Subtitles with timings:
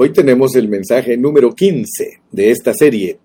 [0.00, 3.18] Hoy tenemos el mensaje número 15 de esta serie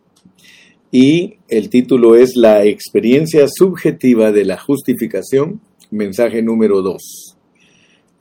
[0.92, 7.38] y el título es La experiencia subjetiva de la justificación, mensaje número 2.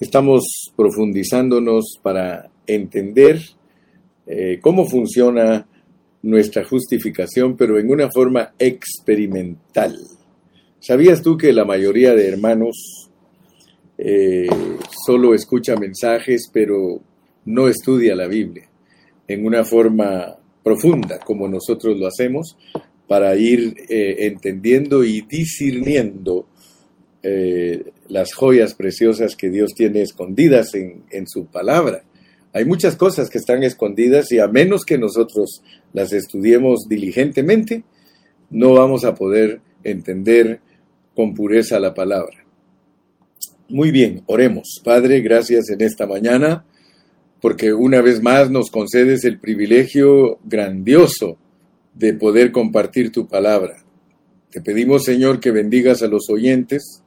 [0.00, 0.44] Estamos
[0.76, 3.40] profundizándonos para entender
[4.26, 5.66] eh, cómo funciona
[6.20, 9.96] nuestra justificación, pero en una forma experimental.
[10.78, 13.08] ¿Sabías tú que la mayoría de hermanos
[13.96, 14.46] eh,
[15.06, 17.00] solo escucha mensajes, pero
[17.44, 18.68] no estudia la Biblia
[19.28, 22.56] en una forma profunda, como nosotros lo hacemos,
[23.08, 26.46] para ir eh, entendiendo y discerniendo
[27.22, 32.04] eh, las joyas preciosas que Dios tiene escondidas en, en su palabra.
[32.52, 37.84] Hay muchas cosas que están escondidas y a menos que nosotros las estudiemos diligentemente,
[38.50, 40.60] no vamos a poder entender
[41.14, 42.44] con pureza la palabra.
[43.68, 44.80] Muy bien, oremos.
[44.84, 46.64] Padre, gracias en esta mañana
[47.42, 51.36] porque una vez más nos concedes el privilegio grandioso
[51.92, 53.82] de poder compartir tu palabra.
[54.52, 57.02] Te pedimos, Señor, que bendigas a los oyentes.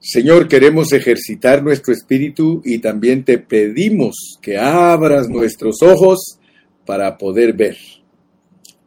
[0.00, 6.40] Señor, queremos ejercitar nuestro espíritu y también te pedimos que abras nuestros ojos
[6.84, 7.76] para poder ver.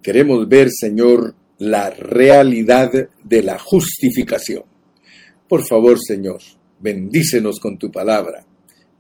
[0.04, 2.92] Queremos ver, Señor, la realidad
[3.24, 4.64] de la justificación.
[5.48, 6.42] Por favor, Señor,
[6.82, 8.46] bendícenos con tu palabra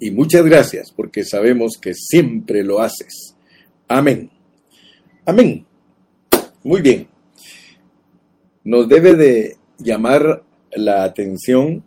[0.01, 3.35] y muchas gracias porque sabemos que siempre lo haces.
[3.87, 4.31] Amén.
[5.27, 5.63] Amén.
[6.63, 7.07] Muy bien.
[8.63, 11.83] Nos debe de llamar la atención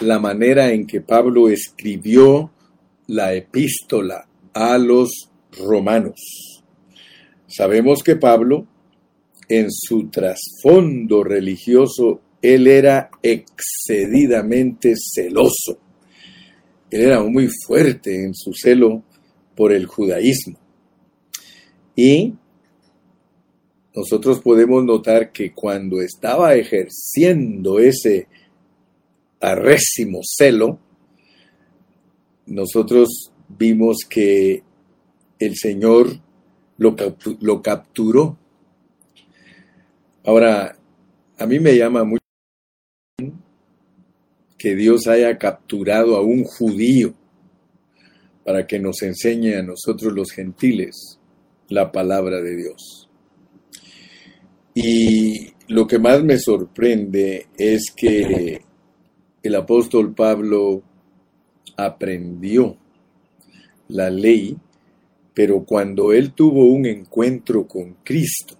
[0.00, 2.50] la manera en que Pablo escribió
[3.08, 6.62] la epístola a los romanos.
[7.46, 8.66] Sabemos que Pablo,
[9.46, 15.81] en su trasfondo religioso, él era excedidamente celoso
[16.92, 19.02] él era muy fuerte en su celo
[19.56, 20.58] por el judaísmo.
[21.96, 22.34] Y
[23.94, 28.26] nosotros podemos notar que cuando estaba ejerciendo ese
[29.40, 30.78] arrésimo celo,
[32.46, 34.62] nosotros vimos que
[35.38, 36.20] el Señor
[36.78, 36.96] lo,
[37.40, 38.38] lo capturó.
[40.24, 40.76] Ahora,
[41.38, 42.21] a mí me llama mucho
[44.62, 47.14] que Dios haya capturado a un judío
[48.44, 51.18] para que nos enseñe a nosotros los gentiles
[51.68, 53.10] la palabra de Dios.
[54.72, 58.62] Y lo que más me sorprende es que
[59.42, 60.84] el apóstol Pablo
[61.76, 62.76] aprendió
[63.88, 64.56] la ley,
[65.34, 68.54] pero cuando él tuvo un encuentro con Cristo,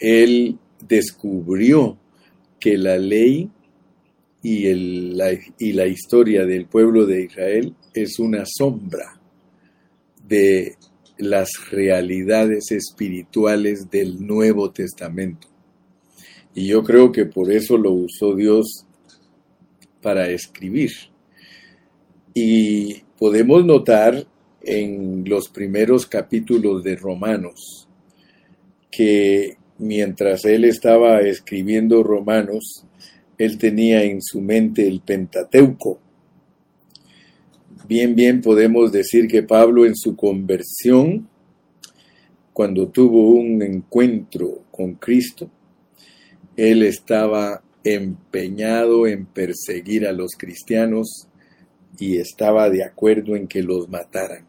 [0.00, 1.96] él descubrió
[2.58, 3.52] que la ley
[4.42, 5.20] y, el,
[5.58, 9.20] y la historia del pueblo de Israel es una sombra
[10.26, 10.76] de
[11.18, 15.48] las realidades espirituales del Nuevo Testamento.
[16.54, 18.86] Y yo creo que por eso lo usó Dios
[20.00, 20.90] para escribir.
[22.34, 24.26] Y podemos notar
[24.62, 27.88] en los primeros capítulos de Romanos
[28.90, 32.84] que mientras él estaba escribiendo Romanos,
[33.38, 36.00] él tenía en su mente el Pentateuco.
[37.88, 41.28] Bien, bien podemos decir que Pablo en su conversión,
[42.52, 45.48] cuando tuvo un encuentro con Cristo,
[46.56, 51.28] él estaba empeñado en perseguir a los cristianos
[51.98, 54.44] y estaba de acuerdo en que los mataran.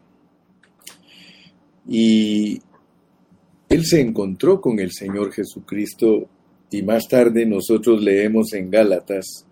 [1.88, 2.60] Y
[3.68, 6.28] él se encontró con el Señor Jesucristo
[6.70, 9.44] y más tarde nosotros leemos en Gálatas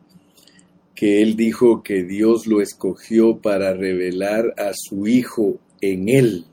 [0.95, 6.45] que él dijo que Dios lo escogió para revelar a su Hijo en él.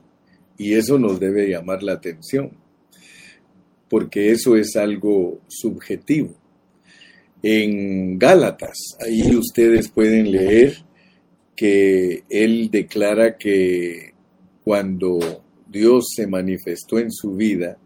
[0.56, 2.52] Y eso nos debe llamar la atención,
[3.88, 6.34] porque eso es algo subjetivo.
[7.42, 10.76] En Gálatas, ahí ustedes pueden leer
[11.56, 14.14] que él declara que
[14.62, 17.78] cuando Dios se manifestó en su vida,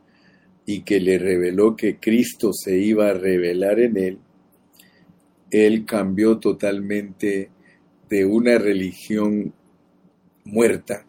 [0.66, 4.18] y que le reveló que Cristo se iba a revelar en él,
[5.50, 7.50] él cambió totalmente
[8.08, 9.52] de una religión
[10.44, 11.04] muerta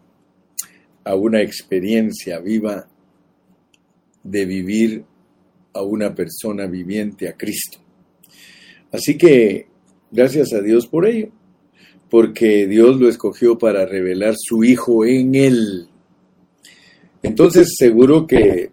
[1.03, 2.87] a una experiencia viva
[4.23, 5.03] de vivir
[5.73, 7.79] a una persona viviente, a Cristo.
[8.91, 9.67] Así que
[10.11, 11.29] gracias a Dios por ello,
[12.09, 15.87] porque Dios lo escogió para revelar su Hijo en él.
[17.23, 18.71] Entonces seguro que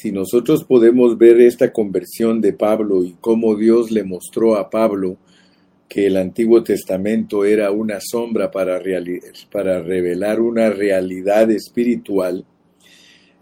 [0.00, 5.16] si nosotros podemos ver esta conversión de Pablo y cómo Dios le mostró a Pablo
[5.88, 12.44] que el Antiguo Testamento era una sombra para, revelar una realidad espiritual,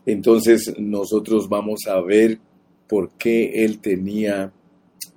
[0.07, 2.39] entonces nosotros vamos a ver
[2.89, 4.51] por qué él tenía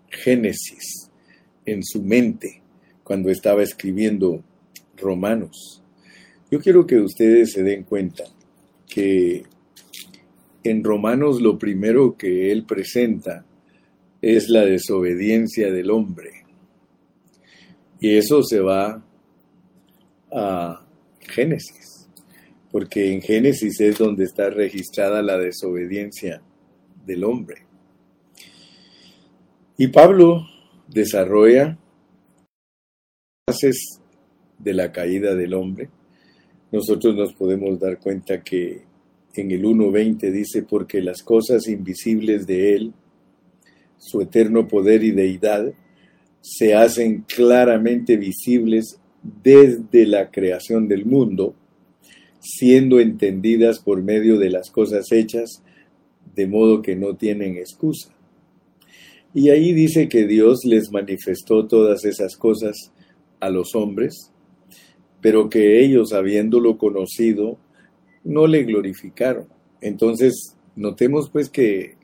[0.09, 1.09] Génesis
[1.65, 2.62] en su mente
[3.01, 4.44] cuando estaba escribiendo
[4.97, 5.81] Romanos.
[6.51, 8.25] Yo quiero que ustedes se den cuenta
[8.89, 9.44] que
[10.64, 13.46] en Romanos lo primero que él presenta
[14.22, 16.46] es la desobediencia del hombre.
[18.00, 19.04] Y eso se va
[20.32, 20.86] a
[21.20, 22.08] Génesis,
[22.72, 26.42] porque en Génesis es donde está registrada la desobediencia
[27.06, 27.66] del hombre.
[29.78, 30.46] Y Pablo
[30.88, 31.78] desarrolla
[33.48, 34.00] bases
[34.58, 35.90] de la caída del hombre.
[36.72, 38.88] Nosotros nos podemos dar cuenta que
[39.36, 42.94] en el 1.20 dice, porque las cosas invisibles de Él,
[43.98, 45.74] su eterno poder y deidad,
[46.42, 49.00] se hacen claramente visibles
[49.44, 51.54] desde la creación del mundo,
[52.40, 55.62] siendo entendidas por medio de las cosas hechas,
[56.36, 58.14] de modo que no tienen excusa.
[59.34, 62.92] Y ahí dice que Dios les manifestó todas esas cosas
[63.40, 64.32] a los hombres,
[65.22, 67.58] pero que ellos, habiéndolo conocido,
[68.30, 69.48] no le glorificaron.
[69.81, 71.96] Entonces, notemos pues que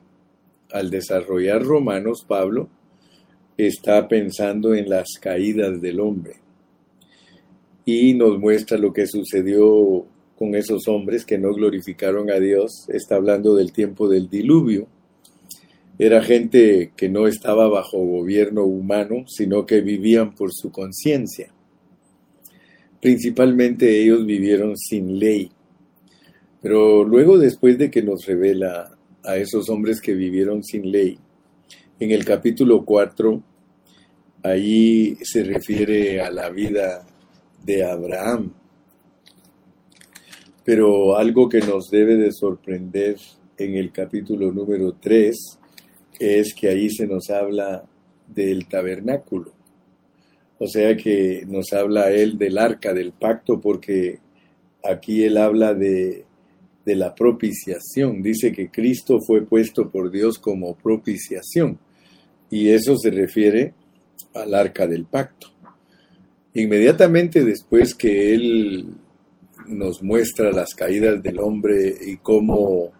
[0.70, 2.68] al desarrollar Romanos, Pablo
[3.56, 6.34] está pensando en las caídas del hombre
[7.84, 10.04] y nos muestra lo que sucedió
[10.36, 12.86] con esos hombres que no glorificaron a Dios.
[12.88, 14.88] Está hablando del tiempo del diluvio.
[15.98, 21.52] Era gente que no estaba bajo gobierno humano, sino que vivían por su conciencia.
[23.00, 25.50] Principalmente ellos vivieron sin ley.
[26.66, 28.90] Pero luego después de que nos revela
[29.22, 31.16] a esos hombres que vivieron sin ley,
[32.00, 33.40] en el capítulo 4,
[34.42, 37.06] ahí se refiere a la vida
[37.64, 38.52] de Abraham.
[40.64, 43.14] Pero algo que nos debe de sorprender
[43.56, 45.36] en el capítulo número 3
[46.18, 47.84] es que ahí se nos habla
[48.26, 49.52] del tabernáculo.
[50.58, 54.18] O sea que nos habla él del arca, del pacto, porque
[54.82, 56.26] aquí él habla de,
[56.86, 58.22] de la propiciación.
[58.22, 61.78] Dice que Cristo fue puesto por Dios como propiciación.
[62.48, 63.74] Y eso se refiere
[64.32, 65.48] al arca del pacto.
[66.54, 68.86] Inmediatamente después que él
[69.66, 72.92] nos muestra las caídas del hombre y cómo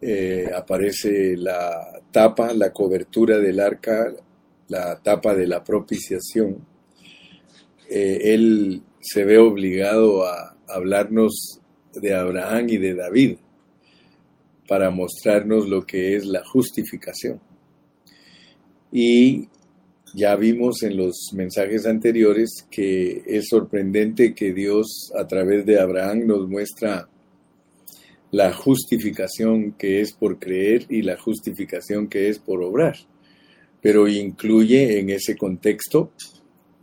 [0.00, 4.14] eh, aparece la tapa, la cobertura del arca,
[4.68, 6.64] la tapa de la propiciación,
[7.90, 11.57] eh, él se ve obligado a hablarnos
[12.00, 13.36] de Abraham y de David
[14.68, 17.40] para mostrarnos lo que es la justificación.
[18.92, 19.48] Y
[20.14, 26.26] ya vimos en los mensajes anteriores que es sorprendente que Dios a través de Abraham
[26.26, 27.08] nos muestra
[28.30, 32.96] la justificación que es por creer y la justificación que es por obrar.
[33.80, 36.12] Pero incluye en ese contexto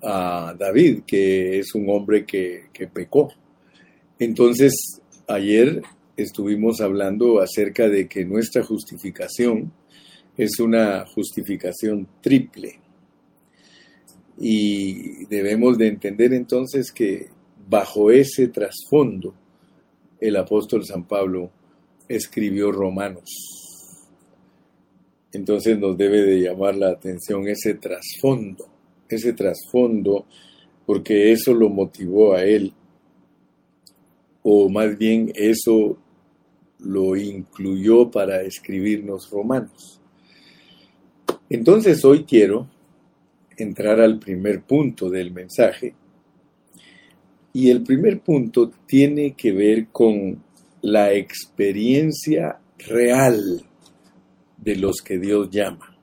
[0.02, 3.32] a David, que es un hombre que, que pecó.
[4.18, 5.82] Entonces, ayer
[6.18, 9.72] estuvimos hablando acerca de que nuestra justificación
[10.38, 12.80] es una justificación triple.
[14.38, 17.30] Y debemos de entender entonces que
[17.68, 19.34] bajo ese trasfondo
[20.20, 21.52] el apóstol San Pablo
[22.08, 23.30] escribió Romanos.
[25.32, 28.66] Entonces nos debe de llamar la atención ese trasfondo,
[29.10, 30.26] ese trasfondo,
[30.86, 32.74] porque eso lo motivó a él,
[34.48, 35.98] o más bien eso
[36.80, 40.00] lo incluyó para escribirnos Romanos.
[41.50, 42.70] Entonces hoy quiero
[43.58, 45.96] entrar al primer punto del mensaje,
[47.54, 50.44] y el primer punto tiene que ver con
[50.82, 53.66] la experiencia real
[54.58, 55.98] de los que Dios llama.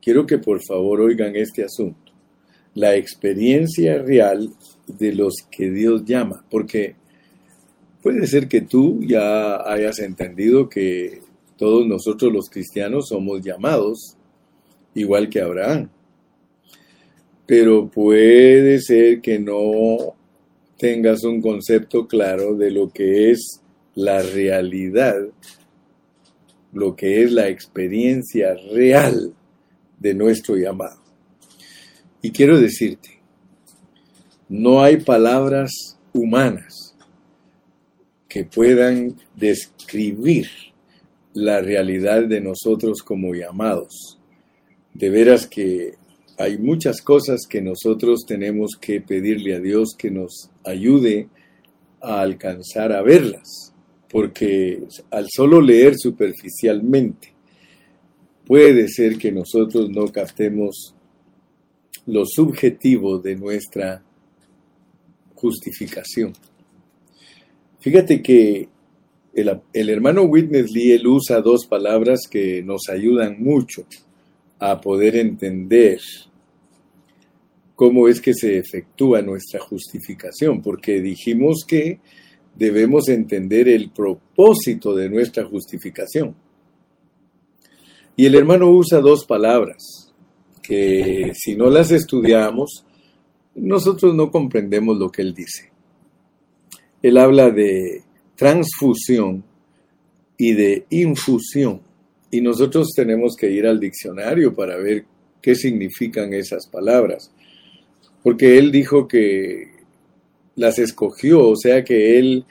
[0.00, 2.12] Quiero que por favor oigan este asunto.
[2.74, 4.48] La experiencia real
[4.86, 6.44] de los que Dios llama.
[6.48, 6.94] Porque
[8.04, 11.22] puede ser que tú ya hayas entendido que
[11.56, 14.18] todos nosotros los cristianos somos llamados,
[14.94, 15.88] igual que Abraham.
[17.46, 20.14] Pero puede ser que no
[20.76, 23.62] tengas un concepto claro de lo que es
[23.94, 25.22] la realidad,
[26.74, 29.32] lo que es la experiencia real
[29.98, 31.00] de nuestro llamado.
[32.20, 33.22] Y quiero decirte,
[34.50, 36.93] no hay palabras humanas
[38.34, 40.48] que puedan describir
[41.34, 44.18] la realidad de nosotros como llamados.
[44.92, 45.92] De veras que
[46.36, 51.28] hay muchas cosas que nosotros tenemos que pedirle a Dios que nos ayude
[52.00, 53.72] a alcanzar a verlas,
[54.10, 57.32] porque al solo leer superficialmente
[58.44, 60.92] puede ser que nosotros no captemos
[62.06, 64.02] lo subjetivo de nuestra
[65.36, 66.32] justificación.
[67.84, 68.66] Fíjate que
[69.34, 73.84] el, hermano Witness Lee usa dos palabras que nos ayudan mucho
[74.58, 76.00] a poder entender
[77.74, 82.00] cómo es que se efectúa nuestra justificación, porque dijimos que
[82.54, 86.34] debemos entender el propósito de nuestra justificación.
[88.16, 90.10] Y el hermano usa dos palabras
[90.62, 92.86] que si no las estudiamos,
[93.54, 95.73] nosotros no comprendemos lo que él dice.
[97.04, 98.00] Él habla de
[98.34, 99.44] transfusión
[100.38, 101.82] y de infusión.
[102.30, 105.04] Y nosotros tenemos que ir al diccionario para ver
[105.42, 107.30] qué significan esas palabras.
[108.22, 109.68] Porque él dijo que
[110.56, 112.46] las escogió, o sea que él,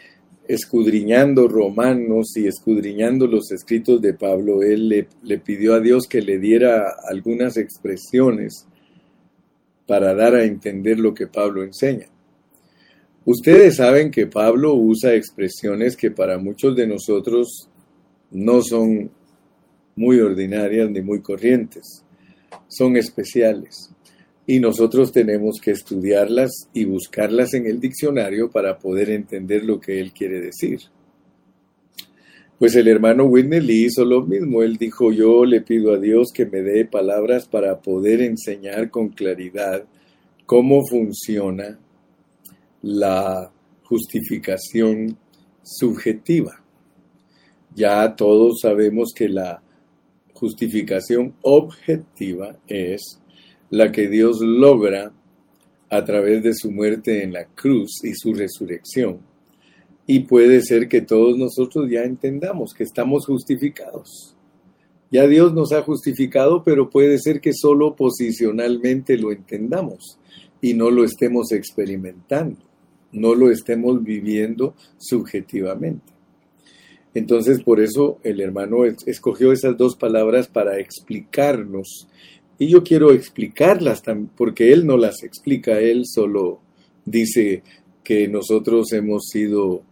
[0.47, 6.21] escudriñando romanos y escudriñando los escritos de Pablo, él le, le pidió a Dios que
[6.21, 8.67] le diera algunas expresiones
[9.87, 12.12] para dar a entender lo que Pablo enseña.
[13.25, 17.69] Ustedes saben que Pablo usa expresiones que para muchos de nosotros
[18.31, 19.11] no son
[19.95, 22.03] muy ordinarias ni muy corrientes,
[22.67, 23.91] son especiales.
[24.45, 30.01] Y nosotros tenemos que estudiarlas y buscarlas en el diccionario para poder entender lo que
[30.01, 30.81] él quiere decir.
[32.59, 34.63] Pues el hermano Whitney Lee hizo lo mismo.
[34.63, 39.09] Él dijo, yo le pido a Dios que me dé palabras para poder enseñar con
[39.09, 39.85] claridad
[40.45, 41.79] cómo funciona
[42.83, 43.49] la
[43.83, 45.17] justificación
[45.63, 46.61] subjetiva.
[47.73, 49.63] Ya todos sabemos que la
[50.33, 53.21] justificación objetiva es
[53.69, 55.13] la que Dios logra
[55.89, 59.19] a través de su muerte en la cruz y su resurrección.
[60.05, 64.35] Y puede ser que todos nosotros ya entendamos que estamos justificados.
[65.09, 70.19] Ya Dios nos ha justificado, pero puede ser que solo posicionalmente lo entendamos
[70.59, 72.72] y no lo estemos experimentando
[73.13, 76.13] no lo estemos viviendo subjetivamente.
[77.13, 82.07] Entonces, por eso el hermano escogió esas dos palabras para explicarnos.
[82.57, 84.01] Y yo quiero explicarlas
[84.35, 86.59] porque él no las explica, él solo
[87.05, 87.63] dice
[88.03, 89.83] que nosotros hemos sido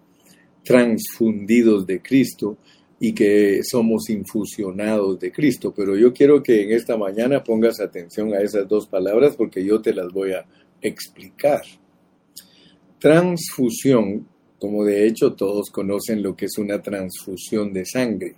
[0.64, 2.58] transfundidos de Cristo
[3.00, 5.74] y que somos infusionados de Cristo.
[5.76, 9.82] Pero yo quiero que en esta mañana pongas atención a esas dos palabras porque yo
[9.82, 10.46] te las voy a
[10.82, 11.62] explicar.
[13.02, 14.28] Transfusión,
[14.60, 18.36] como de hecho todos conocen lo que es una transfusión de sangre.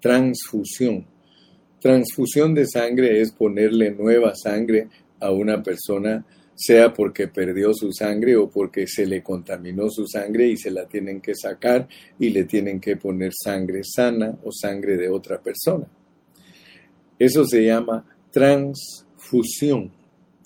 [0.00, 1.06] Transfusión.
[1.80, 4.88] Transfusión de sangre es ponerle nueva sangre
[5.20, 10.48] a una persona, sea porque perdió su sangre o porque se le contaminó su sangre
[10.48, 11.86] y se la tienen que sacar
[12.18, 15.86] y le tienen que poner sangre sana o sangre de otra persona.
[17.16, 19.92] Eso se llama transfusión.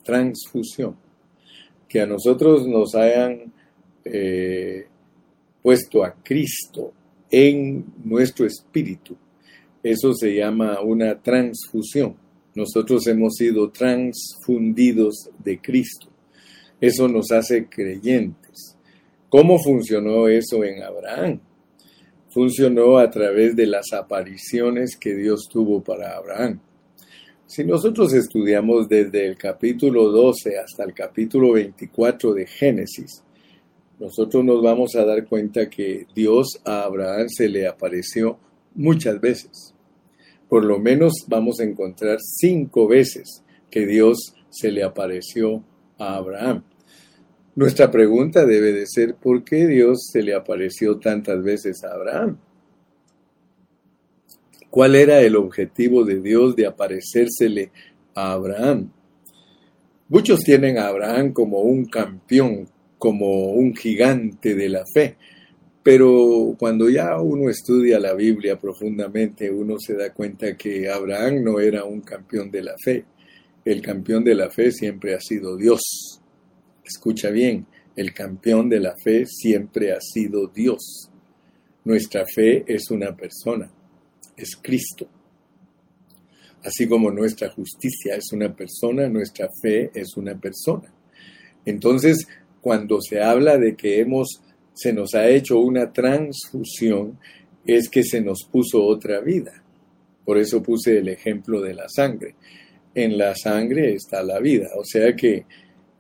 [0.05, 1.08] Transfusión
[1.88, 3.52] que a nosotros nos hayan
[4.04, 4.87] eh,
[5.62, 6.92] puesto a Cristo
[7.30, 9.16] en nuestro espíritu.
[9.83, 12.16] Eso se llama una transfusión.
[12.54, 16.09] Nosotros hemos sido transfundidos de Cristo.
[16.80, 18.76] Eso nos hace creyentes.
[19.28, 21.40] ¿Cómo funcionó eso en Abraham?
[22.30, 26.61] Funcionó a través de las apariciones que Dios tuvo para Abraham.
[27.49, 33.23] Si nosotros estudiamos desde el capítulo 12 hasta el capítulo 24 de Génesis,
[33.99, 38.38] nosotros nos vamos a dar cuenta que Dios a Abraham se le apareció
[38.75, 39.73] muchas veces.
[40.47, 45.64] Por lo menos vamos a encontrar cinco veces que Dios se le apareció
[45.97, 46.64] a Abraham.
[47.55, 52.37] Nuestra pregunta debe de ser, ¿por qué Dios se le apareció tantas veces a Abraham?
[54.70, 57.70] ¿Cuál era el objetivo de Dios de aparecérsele
[58.14, 58.92] a Abraham?
[60.10, 65.16] Muchos tienen a Abraham como un campeón, como un gigante de la fe,
[65.82, 71.60] pero cuando ya uno estudia la Biblia profundamente, uno se da cuenta que Abraham no
[71.60, 73.06] era un campeón de la fe.
[73.64, 75.80] El campeón de la fe siempre ha sido Dios.
[76.84, 81.10] Escucha bien, el campeón de la fe siempre ha sido Dios.
[81.84, 83.70] Nuestra fe es una persona
[84.38, 85.07] es Cristo.
[86.62, 90.92] Así como nuestra justicia es una persona, nuestra fe es una persona.
[91.64, 92.26] Entonces,
[92.61, 94.40] cuando se habla de que hemos,
[94.75, 97.18] se nos ha hecho una transfusión,
[97.66, 99.62] es que se nos puso otra vida.
[100.25, 102.35] Por eso puse el ejemplo de la sangre.
[102.95, 104.71] en la sangre está la vida.
[104.76, 105.45] O sea que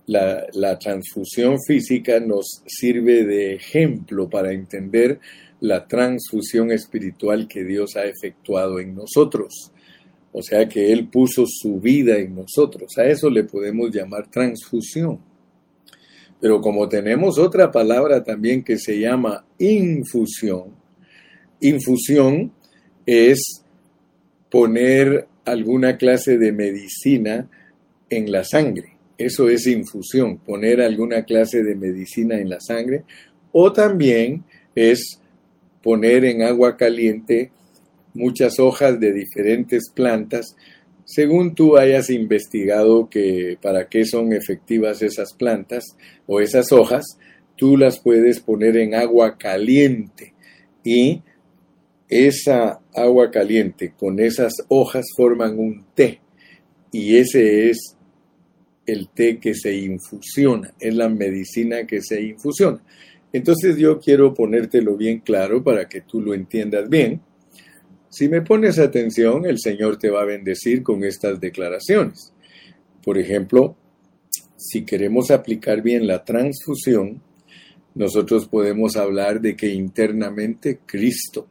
[0.06, 5.20] la, la, transfusión física nos sirve de ejemplo para entender
[5.60, 9.72] la transfusión espiritual que Dios ha efectuado en nosotros.
[10.32, 12.96] O sea que Él puso su vida en nosotros.
[12.98, 15.18] A eso le podemos llamar transfusión.
[16.40, 20.76] Pero como tenemos otra palabra también que se llama infusión,
[21.60, 22.52] infusión
[23.04, 23.64] es
[24.50, 27.48] poner alguna clase de medicina
[28.08, 28.96] en la sangre.
[29.16, 33.04] Eso es infusión, poner alguna clase de medicina en la sangre.
[33.50, 35.20] O también es
[35.82, 37.50] poner en agua caliente
[38.14, 40.56] muchas hojas de diferentes plantas,
[41.04, 45.84] según tú hayas investigado que para qué son efectivas esas plantas
[46.26, 47.04] o esas hojas,
[47.56, 50.34] tú las puedes poner en agua caliente.
[50.84, 51.22] Y
[52.08, 56.20] esa agua caliente con esas hojas forman un té.
[56.92, 57.96] Y ese es
[58.86, 62.82] el té que se infusiona, es la medicina que se infusiona.
[63.32, 67.20] Entonces yo quiero ponértelo bien claro para que tú lo entiendas bien.
[68.08, 72.32] Si me pones atención, el Señor te va a bendecir con estas declaraciones.
[73.02, 73.76] Por ejemplo,
[74.56, 77.22] si queremos aplicar bien la transfusión,
[77.94, 81.46] nosotros podemos hablar de que internamente Cristo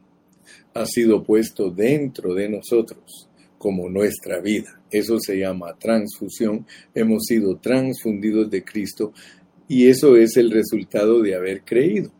[0.74, 4.80] ha sido puesto dentro de nosotros como nuestra vida.
[4.90, 6.66] Eso se llama transfusión.
[6.94, 9.12] Hemos sido transfundidos de Cristo
[9.68, 12.10] y eso es el resultado de haber creído.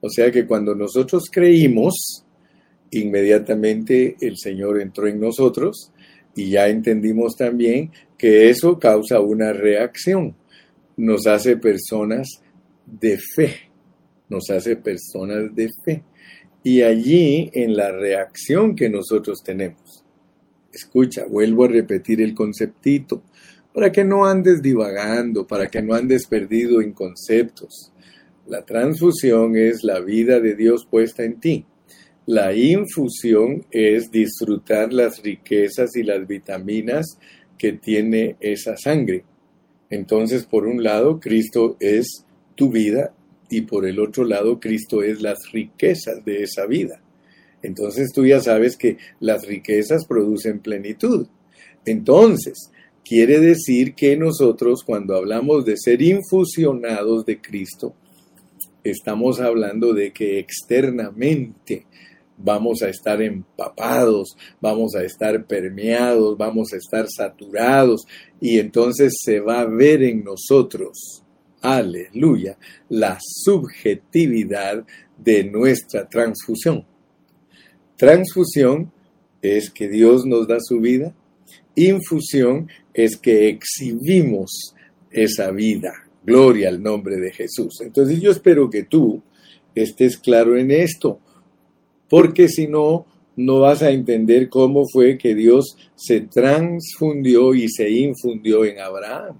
[0.00, 2.24] O sea que cuando nosotros creímos,
[2.90, 5.92] inmediatamente el Señor entró en nosotros
[6.34, 10.36] y ya entendimos también que eso causa una reacción.
[10.96, 12.28] Nos hace personas
[12.86, 13.54] de fe.
[14.28, 16.02] Nos hace personas de fe.
[16.62, 20.04] Y allí, en la reacción que nosotros tenemos,
[20.72, 23.22] escucha, vuelvo a repetir el conceptito,
[23.72, 27.92] para que no andes divagando, para que no andes perdido en conceptos.
[28.46, 31.64] La transfusión es la vida de Dios puesta en ti.
[32.26, 37.18] La infusión es disfrutar las riquezas y las vitaminas
[37.58, 39.24] que tiene esa sangre.
[39.90, 43.12] Entonces, por un lado, Cristo es tu vida
[43.52, 47.02] y por el otro lado Cristo es las riquezas de esa vida.
[47.62, 51.26] Entonces tú ya sabes que las riquezas producen plenitud.
[51.84, 52.71] Entonces,
[53.04, 57.94] quiere decir que nosotros cuando hablamos de ser infusionados de Cristo,
[58.84, 61.86] estamos hablando de que externamente
[62.36, 68.02] vamos a estar empapados, vamos a estar permeados, vamos a estar saturados
[68.40, 71.22] y entonces se va a ver en nosotros
[71.62, 74.84] aleluya, la subjetividad
[75.16, 76.84] de nuestra transfusión.
[77.96, 78.92] Transfusión
[79.40, 81.14] es que Dios nos da su vida,
[81.74, 84.74] infusión es que exhibimos
[85.10, 85.92] esa vida.
[86.24, 87.80] Gloria al nombre de Jesús.
[87.80, 89.22] Entonces yo espero que tú
[89.74, 91.18] estés claro en esto,
[92.08, 93.06] porque si no,
[93.36, 99.38] no vas a entender cómo fue que Dios se transfundió y se infundió en Abraham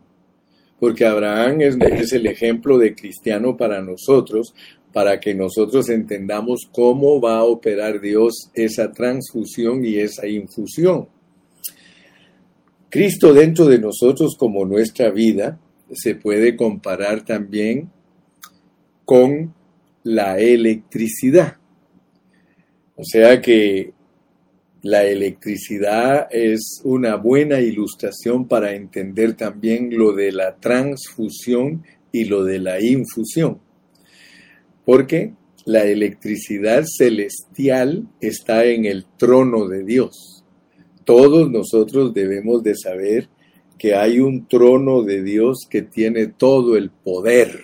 [0.83, 4.53] porque Abraham es, el ejemplo de cristiano para nosotros,
[4.93, 11.07] para que nosotros entendamos cómo va a operar Dios esa transfusión y esa infusión.
[12.93, 15.59] Cristo dentro de nosotros como nuestra vida
[15.95, 17.91] se puede comparar también
[19.07, 19.55] con
[20.03, 21.57] la electricidad.
[22.95, 23.95] O sea que
[24.83, 32.45] la electricidad es una buena ilustración para entender también lo de la transfusión y lo
[32.45, 33.59] de la infusión.
[34.85, 35.33] Porque
[35.65, 40.42] la electricidad celestial está en el trono de Dios.
[41.05, 43.29] Todos nosotros debemos de saber
[43.79, 47.61] que hay un trono de Dios que tiene todo el poder.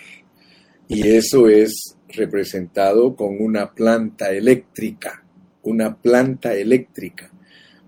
[0.87, 5.23] Y eso es representado con una planta eléctrica
[5.63, 7.31] una planta eléctrica.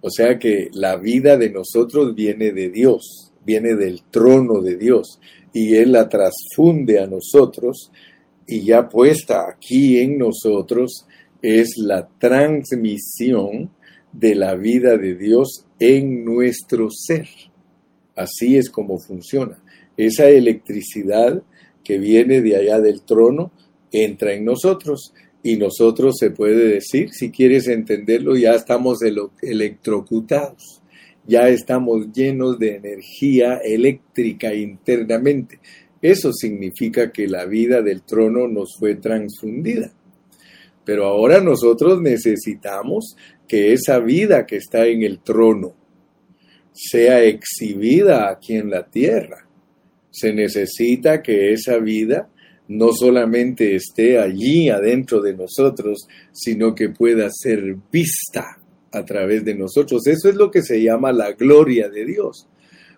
[0.02, 5.20] O sea que la vida de nosotros viene de Dios, viene del trono de Dios,
[5.54, 7.92] y Él la transfunde a nosotros,
[8.48, 11.06] y ya puesta aquí en nosotros
[11.42, 13.72] es la transmisión
[14.14, 17.28] de la vida de Dios en nuestro ser.
[18.16, 19.64] Así es como funciona.
[19.98, 21.42] Esa electricidad
[21.84, 23.52] que viene de allá del trono
[23.92, 29.00] entra en nosotros y nosotros se puede decir, si quieres entenderlo, ya estamos
[29.42, 30.82] electrocutados,
[31.26, 35.60] ya estamos llenos de energía eléctrica internamente.
[36.02, 39.92] Eso significa que la vida del trono nos fue transfundida.
[40.84, 43.16] Pero ahora nosotros necesitamos
[43.52, 45.76] que esa vida que está en el trono
[46.72, 49.46] sea exhibida aquí en la tierra.
[50.10, 52.30] Se necesita que esa vida
[52.70, 58.58] no solamente esté allí adentro de nosotros, sino que pueda ser vista
[58.90, 60.08] a través de nosotros.
[60.08, 62.48] Eso es lo que se llama la gloria de Dios.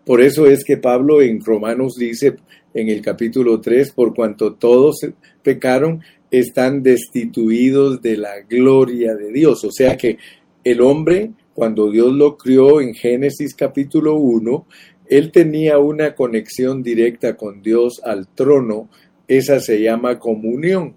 [0.05, 2.35] Por eso es que Pablo en Romanos dice
[2.75, 4.97] en el capítulo 3, por cuanto todos
[5.41, 9.63] pecaron, están destituidos de la gloria de Dios.
[9.63, 10.17] O sea que
[10.63, 14.65] el hombre, cuando Dios lo crió en Génesis capítulo 1,
[15.07, 18.89] él tenía una conexión directa con Dios al trono,
[19.27, 20.95] esa se llama comunión.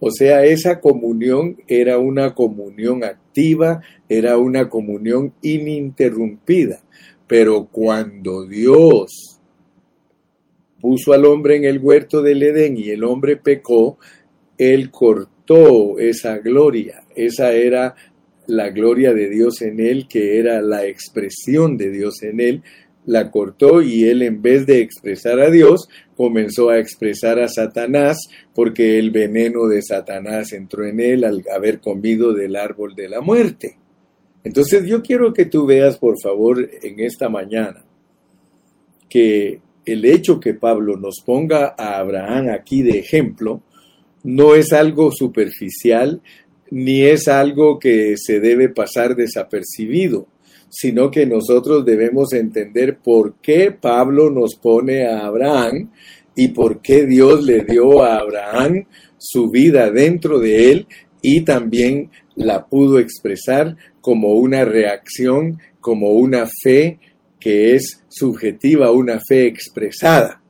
[0.00, 6.80] O sea, esa comunión era una comunión activa, era una comunión ininterrumpida.
[7.26, 9.40] Pero cuando Dios
[10.80, 13.96] puso al hombre en el huerto del Edén y el hombre pecó,
[14.58, 17.04] él cortó esa gloria.
[17.14, 17.94] Esa era
[18.46, 22.62] la gloria de Dios en él, que era la expresión de Dios en él,
[23.06, 28.18] la cortó y él en vez de expresar a Dios, comenzó a expresar a Satanás,
[28.54, 33.20] porque el veneno de Satanás entró en él al haber comido del árbol de la
[33.20, 33.76] muerte.
[34.42, 37.84] Entonces yo quiero que tú veas, por favor, en esta mañana,
[39.08, 43.62] que el hecho que Pablo nos ponga a Abraham aquí de ejemplo,
[44.22, 46.22] no es algo superficial,
[46.70, 50.26] ni es algo que se debe pasar desapercibido,
[50.70, 55.90] sino que nosotros debemos entender por qué Pablo nos pone a Abraham
[56.34, 58.86] y por qué Dios le dio a Abraham
[59.18, 60.86] su vida dentro de él
[61.22, 66.98] y también la pudo expresar como una reacción, como una fe
[67.40, 70.43] que es subjetiva, una fe expresada.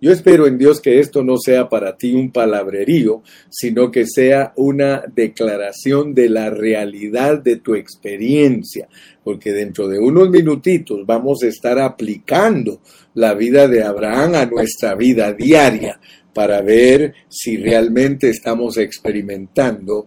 [0.00, 4.52] Yo espero en Dios que esto no sea para ti un palabrerío, sino que sea
[4.54, 8.88] una declaración de la realidad de tu experiencia,
[9.24, 12.80] porque dentro de unos minutitos vamos a estar aplicando
[13.14, 15.98] la vida de Abraham a nuestra vida diaria
[16.32, 20.06] para ver si realmente estamos experimentando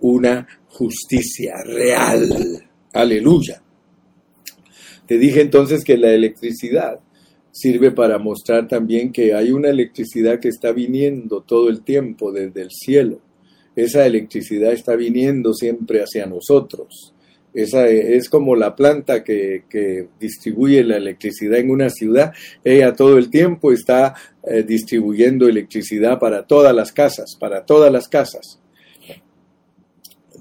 [0.00, 2.62] una justicia real.
[2.92, 3.62] Aleluya.
[5.06, 7.00] Te dije entonces que la electricidad
[7.52, 12.62] sirve para mostrar también que hay una electricidad que está viniendo todo el tiempo desde
[12.62, 13.20] el cielo.
[13.74, 17.14] Esa electricidad está viniendo siempre hacia nosotros.
[17.52, 19.64] Esa es como la planta que,
[20.20, 22.32] distribuye la electricidad en una ciudad.
[22.62, 28.08] Ella todo el tiempo está eh, distribuyendo electricidad para todas las casas, para todas las
[28.08, 28.60] casas.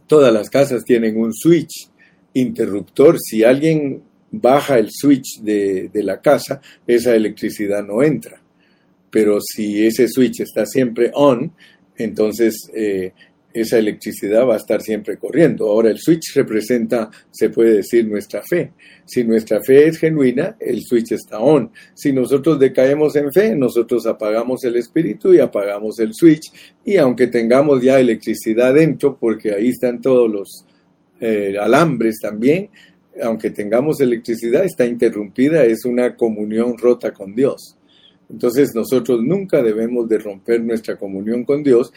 [0.06, 1.90] Todas las casas tienen un switch
[2.34, 3.18] interruptor.
[3.20, 8.42] Si alguien baja el switch de, la casa, esa electricidad no entra.
[9.10, 11.52] Pero si ese switch está siempre on,
[11.98, 13.12] entonces eh,
[13.54, 15.68] esa electricidad va a estar siempre corriendo.
[15.68, 18.72] Ahora el switch representa, se puede decir, nuestra fe.
[19.06, 21.72] Si nuestra fe es genuina, el switch está on.
[21.96, 26.52] Si nosotros decaemos en fe, nosotros apagamos el espíritu y apagamos el switch.
[26.86, 30.66] Y aunque tengamos ya electricidad dentro, porque ahí están todos los
[31.20, 32.70] eh, alambres también,
[33.22, 37.78] aunque tengamos electricidad, está interrumpida, es una comunión rota con Dios.
[38.30, 41.92] Entonces nosotros nunca debemos de romper nuestra comunión con Dios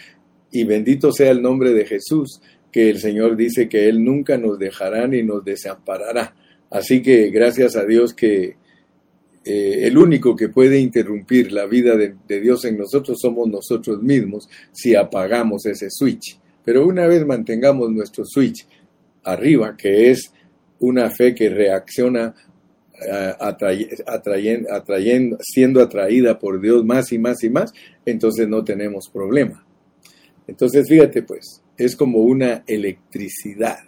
[0.51, 4.59] y bendito sea el nombre de Jesús, que el Señor dice que Él nunca nos
[4.59, 6.35] dejará ni nos desamparará.
[6.71, 8.57] Así que gracias a Dios que
[9.45, 14.03] eh, el único que puede interrumpir la vida de, de Dios en nosotros somos nosotros
[14.03, 16.39] mismos si apagamos ese switch.
[16.65, 18.67] Pero una vez mantengamos nuestro switch
[19.25, 20.33] arriba, que es
[20.83, 22.35] una fe que reacciona
[23.01, 23.35] eh,
[25.41, 27.73] siendo atraída por Dios más y más y más,
[28.05, 29.65] entonces no tenemos problema.
[30.47, 33.79] Entonces, fíjate pues, es como una electricidad.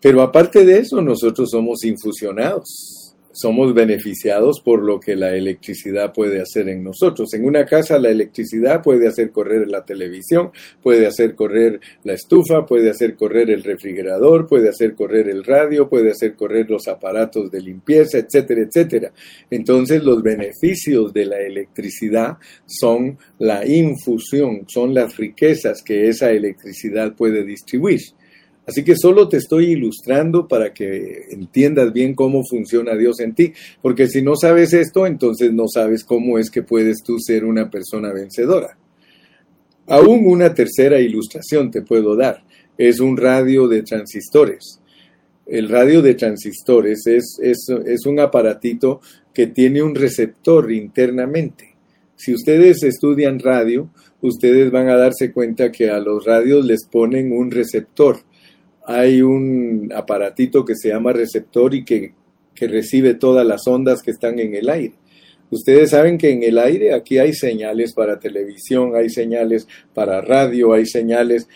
[0.00, 2.97] Pero aparte de eso, nosotros somos infusionados
[3.38, 7.32] somos beneficiados por lo que la electricidad puede hacer en nosotros.
[7.34, 10.50] En una casa la electricidad puede hacer correr la televisión,
[10.82, 15.88] puede hacer correr la estufa, puede hacer correr el refrigerador, puede hacer correr el radio,
[15.88, 19.12] puede hacer correr los aparatos de limpieza, etcétera, etcétera.
[19.48, 27.14] Entonces los beneficios de la electricidad son la infusión, son las riquezas que esa electricidad
[27.14, 28.00] puede distribuir.
[28.68, 33.54] Así que solo te estoy ilustrando para que entiendas bien cómo funciona Dios en ti,
[33.80, 37.70] porque si no sabes esto, entonces no sabes cómo es que puedes tú ser una
[37.70, 38.76] persona vencedora.
[39.86, 42.44] Aún una tercera ilustración te puedo dar.
[42.76, 44.82] Es un radio de transistores.
[45.46, 49.00] El radio de transistores es, es un aparatito
[49.32, 51.74] que tiene un receptor internamente.
[52.16, 53.88] Si ustedes estudian radio,
[54.20, 58.27] ustedes van a darse cuenta que a los radios les ponen un receptor
[58.88, 62.14] hay un aparatito que se llama receptor y que,
[62.54, 64.94] que recibe todas las ondas que están en el aire.
[65.50, 70.72] Ustedes saben que en el aire aquí hay señales para televisión, hay señales para radio,
[70.72, 71.48] hay señales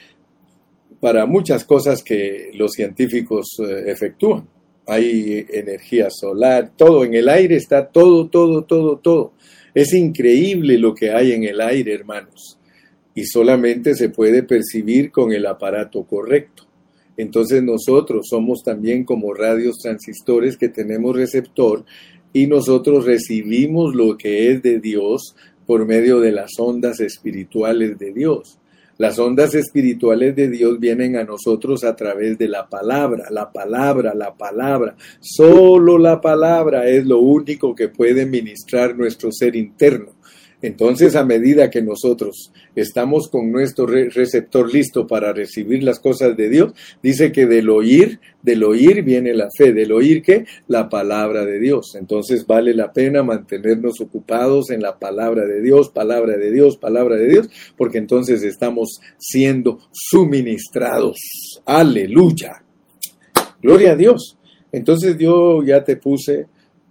[1.01, 4.47] para muchas cosas que los científicos eh, efectúan.
[4.87, 9.33] Hay energía solar, todo en el aire está todo, todo, todo, todo.
[9.73, 12.59] Es increíble lo que hay en el aire, hermanos,
[13.15, 16.67] y solamente se puede percibir con el aparato correcto.
[17.17, 21.85] Entonces nosotros somos también como radios transistores que tenemos receptor
[22.33, 28.13] y nosotros recibimos lo que es de Dios por medio de las ondas espirituales de
[28.13, 28.59] Dios.
[28.99, 34.15] Las ondas espirituales de Dios vienen a nosotros a través de la palabra, la palabra,
[34.15, 34.95] la palabra.
[35.21, 40.13] Solo la palabra es lo único que puede ministrar nuestro ser interno.
[40.63, 46.49] Entonces, a medida que nosotros estamos con nuestro receptor listo para recibir las cosas de
[46.49, 46.73] Dios,
[47.03, 51.59] dice que del oír, del oír viene la fe, del oír que la palabra de
[51.59, 51.97] Dios.
[51.97, 57.17] Entonces, vale la pena mantenernos ocupados en la palabra de Dios, palabra de Dios, palabra
[57.17, 61.61] de Dios, porque entonces estamos siendo suministrados.
[61.67, 62.63] Aleluya.
[63.61, 64.39] Gloria a Dios.
[64.71, 66.47] Entonces yo ya te puse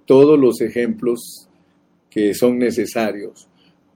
[0.06, 1.48] todos los ejemplos
[2.10, 3.48] que son necesarios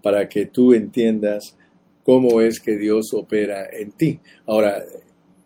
[0.05, 1.57] para que tú entiendas
[2.03, 4.19] cómo es que Dios opera en ti.
[4.45, 4.83] Ahora,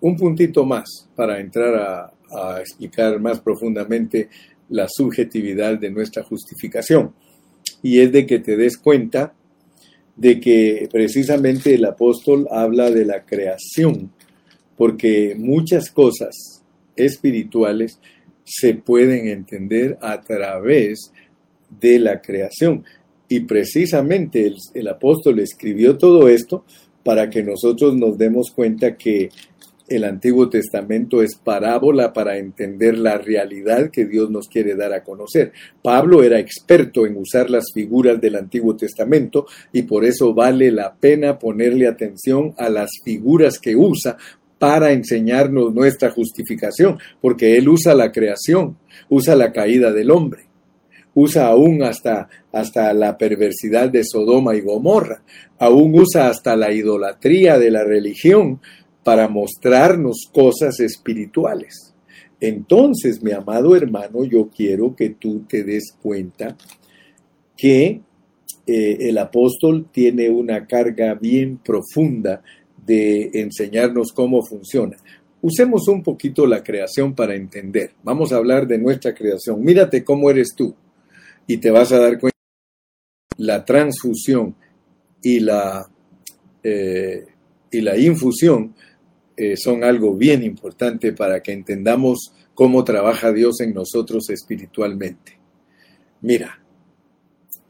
[0.02, 4.28] un puntito más para entrar a, explicar más profundamente
[4.68, 7.14] la subjetividad de nuestra justificación.
[7.82, 9.34] Y es de que te des cuenta
[10.18, 14.12] de que precisamente el apóstol habla de la creación,
[14.76, 16.36] porque muchas cosas
[16.98, 17.98] espirituales
[18.44, 21.14] se pueden entender a través
[21.80, 22.84] de la creación.
[23.32, 26.66] Y precisamente el, apóstol escribió todo esto
[27.04, 29.30] para que nosotros nos demos cuenta que
[29.88, 35.04] el Antiguo Testamento es parábola para entender la realidad que Dios nos quiere dar a
[35.04, 35.52] conocer.
[35.82, 40.96] Pablo era experto en usar las figuras del Antiguo Testamento y por eso vale la
[40.96, 44.18] pena ponerle atención a las figuras que usa
[44.58, 50.49] para enseñarnos nuestra justificación, porque él usa la creación, usa la caída del hombre
[51.14, 55.22] usa aún hasta, hasta la perversidad de Sodoma y Gomorra,
[55.58, 58.62] aún usa hasta la idolatría de la religión
[59.04, 61.94] para mostrarnos cosas espirituales.
[62.40, 66.56] Entonces, mi amado hermano, yo quiero que tú te des cuenta
[67.58, 68.02] que
[68.66, 72.42] eh, el apóstol tiene una carga bien profunda
[72.86, 74.96] de enseñarnos cómo funciona.
[75.42, 77.92] Usemos un poquito la creación para entender.
[78.04, 79.62] Vamos a hablar de nuestra creación.
[79.62, 80.76] Mírate cómo eres tú
[81.50, 82.38] y te vas a dar cuenta
[83.38, 84.56] la transfusión
[85.20, 85.90] y la,
[86.62, 87.26] eh,
[87.72, 88.76] y la infusión
[89.36, 95.40] eh, son algo bien importante para que entendamos cómo trabaja Dios en nosotros espiritualmente.
[96.22, 96.62] Mira,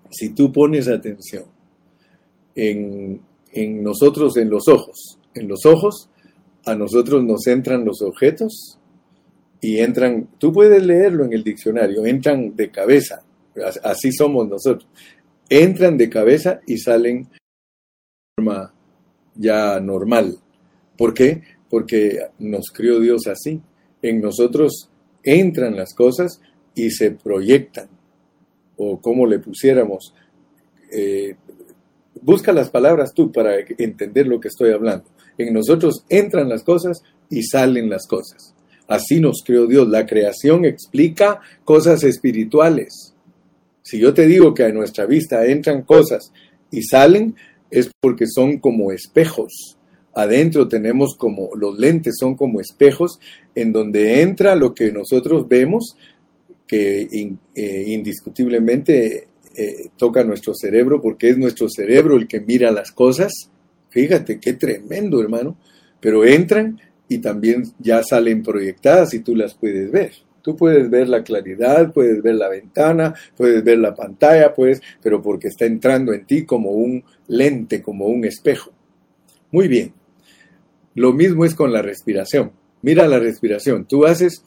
[0.10, 1.46] si tú pones atención
[2.56, 3.22] en,
[3.54, 6.10] en nosotros, en los ojos, en los ojos,
[6.66, 8.78] a nosotros nos entran los objetos
[9.62, 13.24] y entran, tú puedes leerlo en el diccionario, entran de cabeza,
[13.84, 14.88] Así somos nosotros.
[15.50, 17.38] Entran de cabeza y salen de
[18.36, 18.74] forma
[19.36, 20.38] ya normal.
[20.98, 21.42] ¿Por qué?
[21.70, 23.62] Porque nos crió Dios así.
[24.02, 24.90] En nosotros
[25.24, 26.42] entran las cosas
[26.76, 27.90] y se proyectan.
[28.78, 30.14] O como le pusiéramos.
[30.92, 31.36] Eh,
[32.22, 35.06] busca las palabras tú para entender lo que estoy hablando.
[35.38, 38.54] En nosotros entran las cosas y salen las cosas.
[38.88, 39.88] Así nos creó Dios.
[39.88, 43.14] La creación explica cosas espirituales.
[43.90, 46.32] Si yo te digo que a nuestra vista entran cosas
[46.70, 47.36] y salen,
[47.72, 49.80] es porque son como espejos.
[50.14, 53.20] Adentro tenemos como, los lentes son como espejos
[53.56, 55.98] en donde entra lo que nosotros vemos,
[56.68, 57.02] que
[57.56, 63.32] eh, indiscutiblemente eh, toca nuestro cerebro, porque es nuestro cerebro el que mira las cosas.
[63.90, 65.58] Fíjate, qué tremendo, hermano.
[66.00, 70.12] Pero entran y también ya salen proyectadas y tú las puedes ver.
[70.42, 75.22] Tú puedes ver la claridad, puedes ver la ventana, puedes ver la pantalla, pues, pero
[75.22, 78.72] porque está entrando en ti como un lente, como un espejo.
[79.52, 79.94] Muy bien.
[80.96, 82.52] Lo mismo es con la respiración.
[82.82, 83.86] Mira la respiración.
[83.86, 84.44] Tú haces,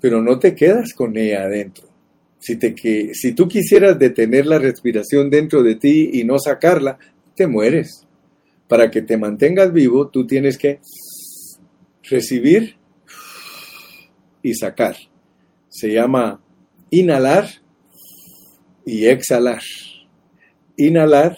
[0.00, 1.88] pero no te quedas con ella adentro.
[2.38, 6.98] Si, te, que, si tú quisieras detener la respiración dentro de ti y no sacarla,
[7.34, 8.06] te mueres.
[8.68, 10.80] Para que te mantengas vivo, tú tienes que
[12.02, 12.76] recibir
[14.44, 14.94] y sacar.
[15.68, 16.40] Se llama
[16.90, 17.48] inhalar
[18.86, 19.62] y exhalar.
[20.76, 21.36] Inhalar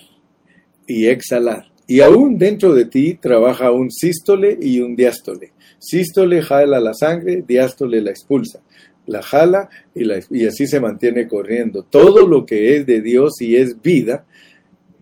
[0.86, 1.72] y exhalar.
[1.86, 5.52] Y aún dentro de ti trabaja un sístole y un diástole.
[5.78, 8.60] Sístole jala la sangre, diástole la expulsa.
[9.06, 11.84] la jala y, y así se mantiene corriendo.
[11.84, 14.26] Todo lo que es de Dios y es vida,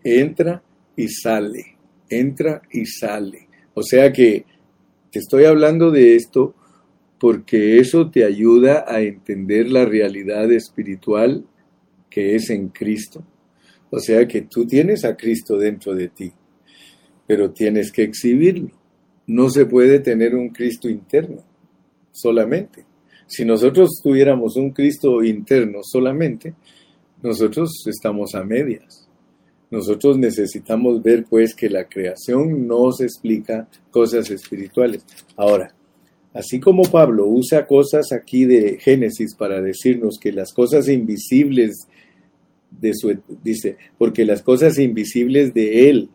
[0.04, 0.62] entra
[0.94, 1.78] y sale,
[2.10, 3.48] entra y sale.
[3.72, 4.44] O sea que
[5.10, 6.54] te estoy hablando de esto
[7.18, 11.44] porque eso te ayuda a entender la realidad espiritual
[12.10, 13.24] que es en Cristo.
[13.90, 16.32] O sea que tú tienes a Cristo dentro de ti,
[17.26, 18.70] pero tienes que exhibirlo.
[19.26, 21.42] No se puede tener un Cristo interno
[22.12, 22.84] solamente.
[23.26, 26.54] Si nosotros tuviéramos un Cristo interno solamente,
[27.22, 29.08] nosotros estamos a medias.
[29.70, 35.04] Nosotros necesitamos ver pues que la creación nos explica cosas espirituales.
[35.36, 35.74] Ahora,
[36.34, 41.88] así como Pablo usa cosas aquí de Génesis para decirnos que las cosas invisibles
[42.70, 46.10] de su dice, porque las cosas invisibles de él,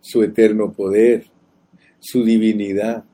[0.00, 1.24] su eterno poder,
[1.98, 3.04] su divinidad,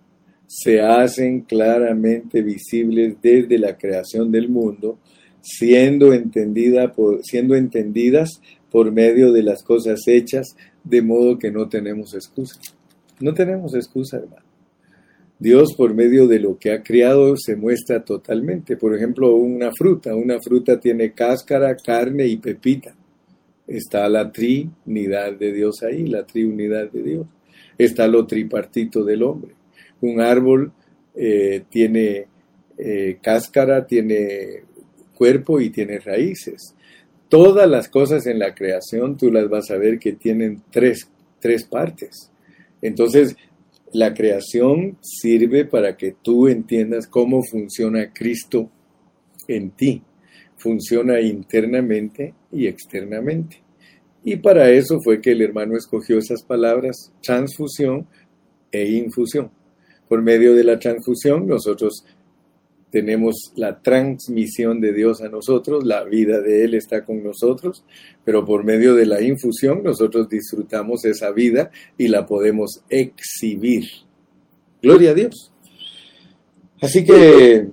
[0.47, 4.99] se hacen claramente visibles desde la creación del mundo,
[5.41, 11.69] siendo, entendida por, siendo entendidas por medio de las cosas hechas, de modo que no
[11.69, 12.61] tenemos excusa.
[13.21, 14.52] No tenemos excusa, hermano.
[15.43, 18.77] Dios por medio de lo que ha creado se muestra totalmente.
[18.77, 20.15] Por ejemplo, una fruta.
[20.15, 22.95] Una fruta tiene cáscara, carne y pepita.
[23.67, 27.27] Está la trinidad de Dios ahí, la triunidad de Dios.
[27.77, 29.55] Está lo tripartito del hombre
[30.03, 30.73] un árbol
[31.15, 32.27] eh, tiene
[32.77, 34.65] eh, cáscara, tiene
[35.15, 36.75] cuerpo y tiene raíces.
[37.29, 41.09] Todas las cosas en la creación tú las vas a ver que tienen tres,
[41.41, 42.31] tres partes.
[42.83, 43.37] Entonces,
[43.93, 48.71] la creación sirve para que tú entiendas cómo funciona Cristo
[49.49, 50.03] en ti.
[50.57, 53.63] Funciona internamente y externamente.
[54.25, 58.07] Y para eso fue que el hermano escogió esas palabras, transfusión
[58.71, 59.51] e infusión.
[60.09, 62.05] Por medio de la transfusión, nosotros
[62.93, 67.85] tenemos la transmisión de Dios a nosotros, la vida de Él está con nosotros,
[68.23, 73.87] pero por medio de la infusión nosotros disfrutamos esa vida y la podemos exhibir.
[74.83, 75.51] Gloria a Dios.
[76.81, 77.69] Así que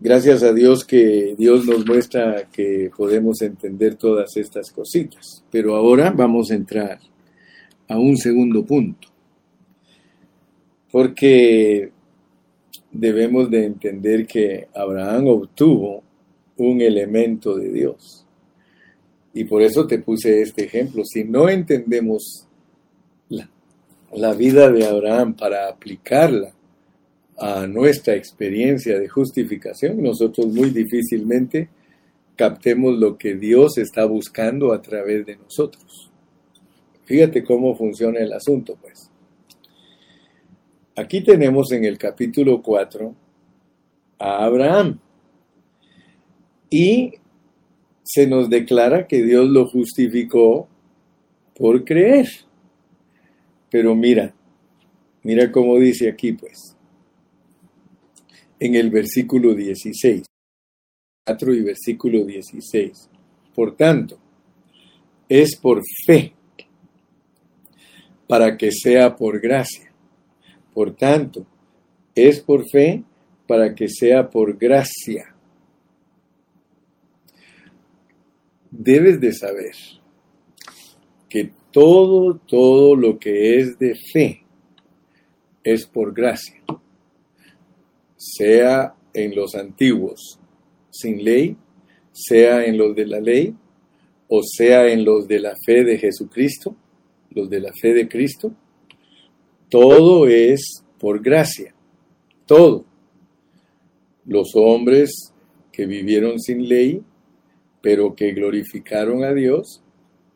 [0.00, 5.44] gracias a Dios que Dios nos muestra que podemos entender todas estas cositas.
[5.50, 6.98] Pero ahora vamos a entrar
[7.86, 9.08] a un segundo punto
[10.90, 11.90] porque
[12.98, 16.02] debemos de entender que Abraham obtuvo
[16.56, 18.24] un elemento de Dios.
[19.34, 21.04] Y por eso te puse este ejemplo.
[21.04, 22.46] Si no entendemos
[23.28, 26.52] la, vida de Abraham para aplicarla
[27.36, 31.68] a nuestra experiencia de justificación, nosotros muy difícilmente
[32.34, 36.10] captemos lo que Dios está buscando a través de nosotros.
[37.04, 39.10] Fíjate cómo funciona el asunto, pues.
[40.98, 43.14] Aquí tenemos en el capítulo 4
[44.18, 44.98] a Abraham
[46.70, 47.12] y
[48.02, 50.66] se nos declara que Dios lo justificó
[51.54, 52.26] por creer.
[53.70, 54.34] Pero mira,
[55.22, 56.74] mira cómo dice aquí pues,
[58.58, 60.22] en el versículo 16,
[61.26, 63.10] 4 y versículo 16.
[63.54, 64.18] Por tanto,
[65.28, 66.32] es por fe,
[68.26, 69.85] para que sea por gracia
[70.76, 71.46] por tanto,
[72.14, 73.02] es por fe
[73.46, 75.34] para que sea por gracia.
[78.70, 79.72] Debes de saber
[81.30, 84.44] que todo, todo lo que es de fe
[85.64, 86.62] es por gracia.
[88.18, 90.38] Sea en los antiguos
[90.90, 91.56] sin ley,
[92.12, 93.54] sea en los de la ley,
[94.28, 96.76] o sea en los de la fe de Jesucristo,
[97.30, 98.52] los de la fe de Cristo,
[99.68, 101.74] todo es por gracia,
[102.46, 102.84] todo.
[104.24, 105.32] Los hombres
[105.72, 107.02] que vivieron sin ley,
[107.80, 109.82] pero que glorificaron a Dios,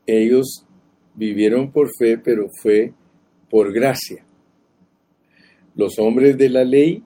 [0.05, 0.65] ellos
[1.15, 2.93] vivieron por fe, pero fue
[3.49, 4.25] por gracia.
[5.75, 7.03] Los hombres de la ley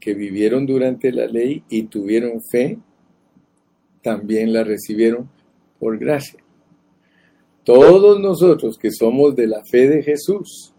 [0.00, 2.78] que vivieron durante la ley y tuvieron fe,
[4.02, 5.28] también la recibieron
[5.80, 6.42] por gracia.
[7.64, 10.72] Todos nosotros que somos de la fe de Jesús,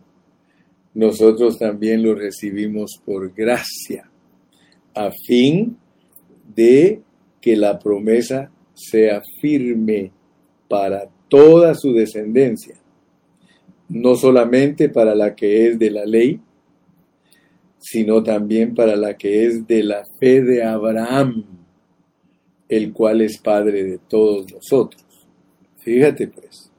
[0.97, 4.09] nosotros también lo recibimos por gracia,
[4.95, 5.77] a fin
[6.55, 7.03] de
[7.39, 10.11] que la promesa sea firme
[10.67, 12.77] para toda su descendencia,
[13.89, 16.41] no solamente para la que es de la ley,
[17.77, 21.45] sino también para la que es de la fe de Abraham,
[22.67, 25.05] el cual es Padre de todos nosotros.
[25.77, 26.71] Fíjate pues,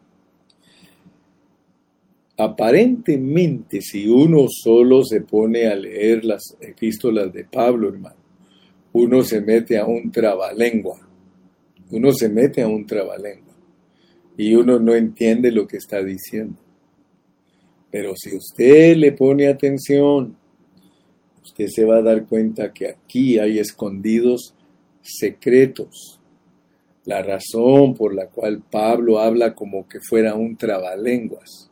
[2.40, 8.14] Aparentemente, si uno solo se pone a leer las epístolas de Pablo, hermano,
[8.92, 11.00] uno se mete a un trabalengua.
[11.90, 13.56] Uno se mete a un trabalengua
[14.36, 16.54] y uno no entiende lo que está diciendo.
[17.90, 20.36] Pero si usted le pone atención,
[21.42, 24.54] usted se va a dar cuenta que aquí hay escondidos
[25.02, 26.20] secretos.
[27.04, 31.67] La razón por la cual Pablo habla como que fuera un trabalenguas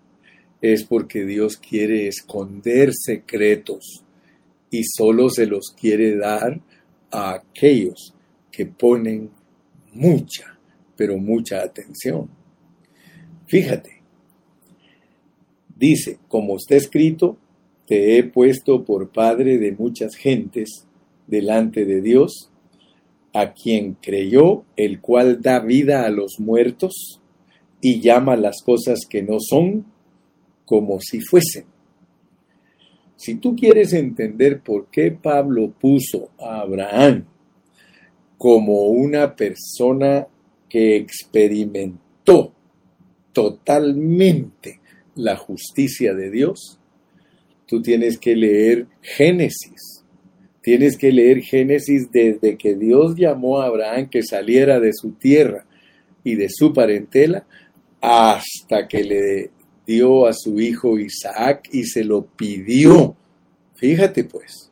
[0.60, 4.04] es porque Dios quiere esconder secretos
[4.70, 6.60] y solo se los quiere dar
[7.10, 8.14] a aquellos
[8.50, 9.30] que ponen
[9.92, 10.58] mucha,
[10.96, 12.28] pero mucha atención.
[13.46, 14.02] Fíjate,
[15.76, 17.36] dice, como está escrito,
[17.86, 20.86] te he puesto por padre de muchas gentes
[21.26, 22.50] delante de Dios,
[23.32, 27.20] a quien creyó, el cual da vida a los muertos
[27.82, 29.84] y llama las cosas que no son
[30.66, 31.64] como si fuesen.
[33.16, 37.24] Si tú quieres entender por qué Pablo puso a Abraham
[38.36, 40.26] como una persona
[40.68, 42.52] que experimentó
[43.32, 44.80] totalmente
[45.14, 46.78] la justicia de Dios,
[47.66, 49.96] tú tienes que leer Génesis
[50.66, 55.64] Tienes que leer Génesis desde que Dios llamó a Abraham que saliera de su tierra
[56.24, 57.46] y de su parentela
[58.00, 59.50] hasta que le
[59.86, 63.14] dio a su hijo Isaac y se lo pidió.
[63.74, 64.70] Fíjate pues,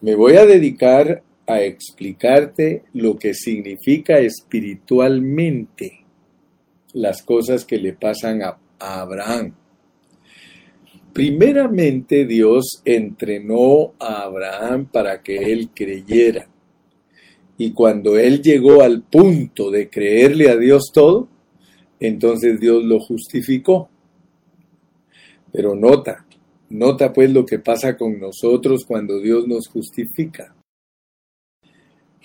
[0.00, 6.04] me voy a dedicar a explicarte lo que significa espiritualmente
[6.92, 9.54] las cosas que le pasan a, Abraham.
[11.12, 16.46] Primeramente Dios entrenó a Abraham para que él creyera.
[17.56, 21.26] Y cuando él llegó al punto de creerle a Dios todo,
[22.00, 23.88] entonces Dios lo justificó.
[25.52, 26.26] Pero nota,
[26.68, 30.54] nota pues lo que pasa con nosotros cuando Dios nos justifica.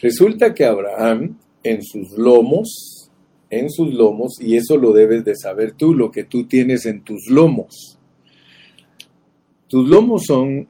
[0.01, 3.09] Resulta que Abraham en sus lomos,
[3.49, 7.03] en sus lomos, y eso lo debes de saber tú, lo que tú tienes en
[7.03, 7.99] tus lomos,
[9.67, 10.67] tus lomos son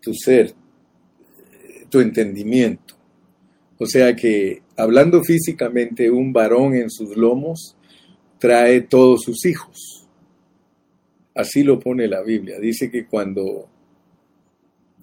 [0.00, 0.54] tu ser,
[1.90, 2.94] tu entendimiento.
[3.78, 7.76] O sea que, hablando físicamente, un varón en sus lomos
[8.40, 10.08] trae todos sus hijos.
[11.34, 12.58] Así lo pone la Biblia.
[12.58, 13.68] Dice que cuando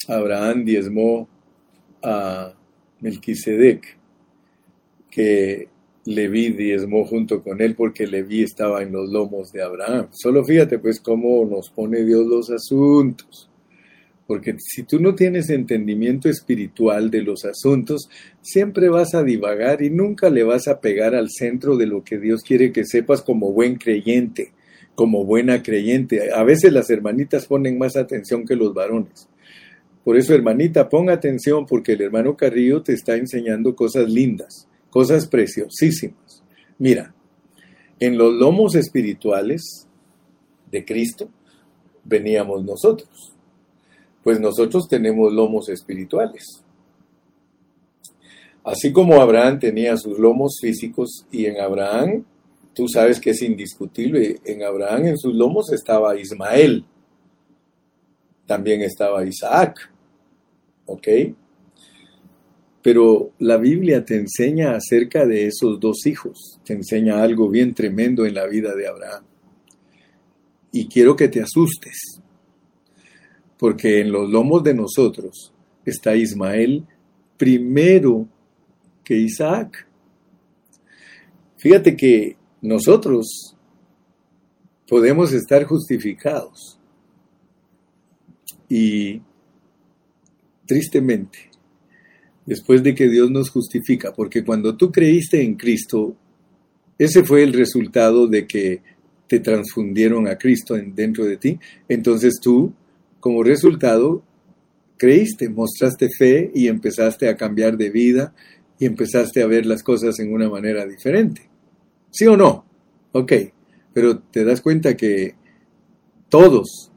[0.07, 1.29] Abraham diezmó
[2.03, 2.53] a
[2.99, 3.97] Melquisedec,
[5.09, 5.69] que
[6.05, 10.07] Leví diezmó junto con él porque Leví estaba en los lomos de Abraham.
[10.11, 13.49] Solo fíjate pues cómo nos pone Dios los asuntos.
[14.27, 18.09] Porque si tú no tienes entendimiento espiritual de los asuntos,
[18.41, 22.19] siempre vas a divagar y nunca le vas a pegar al centro de lo que
[22.19, 24.51] Dios quiere que sepas como buen creyente,
[24.95, 26.33] como buena creyente.
[26.33, 29.29] A veces las hermanitas ponen más atención que los varones.
[30.03, 34.67] Por eso, hermanita, ponga atención porque el hermano Carrillo te está enseñando cosas lindas
[34.97, 36.43] cosas preciosísimas.
[36.79, 37.13] Mira,
[37.99, 39.87] en los lomos espirituales
[40.71, 41.29] de Cristo
[42.03, 43.33] veníamos nosotros,
[44.27, 46.61] pues nosotros tenemos lomos espirituales.
[48.61, 52.25] Así como Abraham tenía sus lomos físicos y en Abraham,
[52.73, 56.83] tú sabes que es indiscutible, en Abraham en sus lomos estaba Ismael,
[58.45, 59.93] también estaba Isaac,
[60.87, 61.07] ¿ok?
[62.81, 68.25] Pero la Biblia te enseña acerca de esos dos hijos, te enseña algo bien tremendo
[68.25, 69.23] en la vida de Abraham.
[70.73, 72.21] Y quiero que te asustes,
[73.57, 75.53] porque en los lomos de nosotros
[75.85, 76.85] está Ismael
[77.37, 78.27] primero
[79.03, 79.87] que Isaac.
[81.57, 83.55] Fíjate que nosotros
[84.87, 86.79] podemos estar justificados
[88.69, 89.21] y
[90.65, 91.49] tristemente
[92.45, 96.15] después de que Dios nos justifica, porque cuando tú creíste en Cristo,
[96.97, 98.81] ese fue el resultado de que
[99.27, 102.73] te transfundieron a Cristo dentro de ti, entonces tú,
[103.27, 104.23] como resultado,
[104.95, 108.33] creíste, mostraste fe y empezaste a cambiar de vida
[108.79, 111.49] y empezaste a ver las cosas en una manera diferente.
[112.09, 112.63] ¿Sí o no?
[113.11, 113.33] Ok,
[113.91, 115.35] pero te das cuenta que
[116.29, 116.89] todos,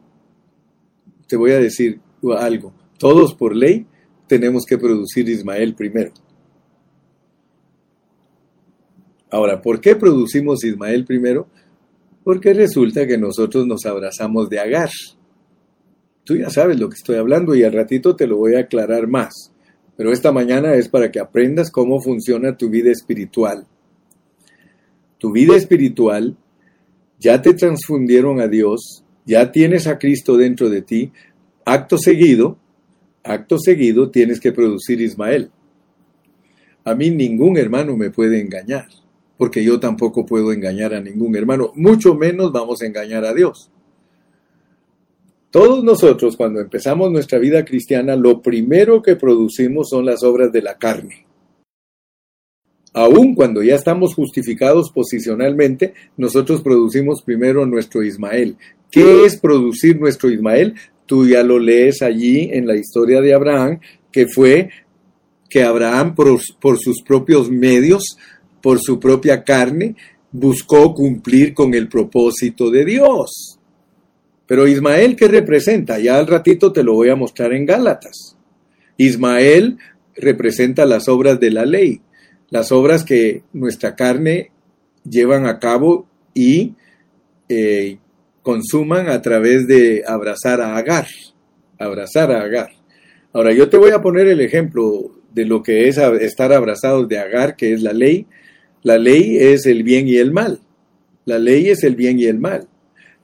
[1.27, 1.99] te voy a decir
[2.39, 3.89] algo, todos por ley
[4.29, 6.13] tenemos que producir Ismael primero.
[9.33, 11.49] Ahora, ¿por qué producimos Ismael primero?
[12.23, 14.91] Porque resulta que nosotros nos abrazamos de Agar.
[16.25, 19.07] Tú ya sabes lo que estoy hablando y al ratito te lo voy a aclarar
[19.07, 19.53] más.
[19.97, 23.67] Pero esta mañana es para que aprendas cómo funciona tu vida espiritual.
[25.19, 26.37] Tu vida espiritual
[27.19, 31.13] ya te transfundieron a Dios, ya tienes a Cristo dentro de ti.
[31.67, 32.59] Acto seguido,
[33.23, 35.51] acto seguido tienes que producir Ismael.
[36.85, 38.89] A mí ningún hermano me puede engañar,
[39.37, 43.71] porque yo tampoco puedo engañar a ningún hermano, mucho menos vamos a engañar a Dios.
[45.51, 50.63] Todos nosotros cuando empezamos nuestra vida cristiana, lo primero que producimos son las obras de
[50.63, 51.27] la carne.
[52.93, 58.57] Aún cuando ya estamos justificados posicionalmente, nosotros producimos primero nuestro Ismael.
[58.91, 60.75] ¿Qué es producir nuestro Ismael?
[61.07, 63.81] Tú ya lo lees allí en la historia de Abraham,
[64.13, 64.71] que fue
[65.49, 68.05] que Abraham por, por sus propios medios,
[68.63, 69.97] por su propia carne,
[70.31, 73.60] buscó cumplir con el propósito de Dios.
[74.51, 76.01] Pero Ismael, ¿qué representa?
[76.01, 78.37] Ya al ratito te lo voy a mostrar en Gálatas.
[78.97, 79.79] Ismael
[80.17, 82.01] representa las obras de la ley,
[82.49, 84.51] las obras que nuestra carne
[85.09, 86.75] llevan a cabo y
[87.49, 87.99] eh,
[88.43, 91.07] consuman a través de abrazar a Agar,
[91.79, 92.71] abrazar a Agar.
[93.33, 97.21] Ahora yo te voy a poner el ejemplo de lo que es estar abrazados de
[97.21, 98.27] Agar, que es la ley.
[98.83, 100.59] La ley es el bien y el mal.
[101.25, 102.67] La ley es el bien y el mal.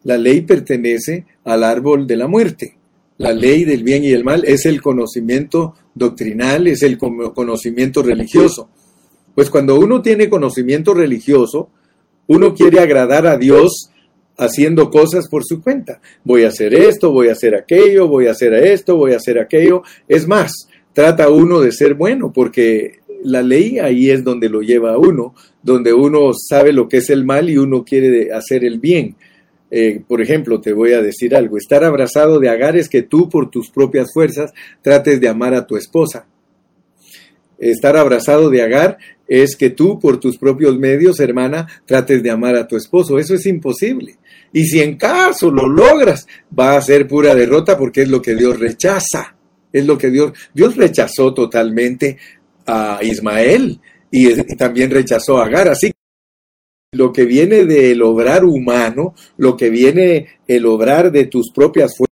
[0.07, 2.77] La ley pertenece al árbol de la muerte.
[3.19, 8.69] La ley del bien y el mal es el conocimiento doctrinal, es el conocimiento religioso.
[9.35, 11.71] Pues cuando uno tiene conocimiento religioso,
[12.29, 13.91] uno quiere agradar a Dios
[14.39, 16.01] haciendo cosas por su cuenta.
[16.23, 19.41] Voy a hacer esto, voy a hacer aquello, voy a hacer esto, voy a hacer
[19.41, 19.83] aquello.
[20.07, 24.93] Es más, trata uno de ser bueno, porque la ley ahí es donde lo lleva
[24.93, 25.35] a uno,
[25.65, 29.17] donde uno sabe lo que es el mal y uno quiere hacer el bien.
[29.79, 33.29] Eh, por ejemplo, te voy a decir algo, estar abrazado de Agar es que tú
[33.29, 36.27] por tus propias fuerzas trates de amar a tu esposa.
[37.59, 38.97] Estar abrazado de Agar
[39.29, 43.19] es que tú por tus propios medios, hermana, trates de amar a tu esposo.
[43.19, 44.17] Eso es imposible.
[44.51, 46.27] Y si en caso lo logras,
[46.59, 49.37] va a ser pura derrota porque es lo que Dios rechaza.
[49.71, 52.17] Es lo que Dios, Dios rechazó totalmente
[52.65, 53.79] a Ismael
[54.11, 55.69] y, y también rechazó a Agar.
[55.69, 55.93] Así
[56.93, 62.07] lo que viene del obrar humano, lo que viene el obrar de tus propias fuerzas.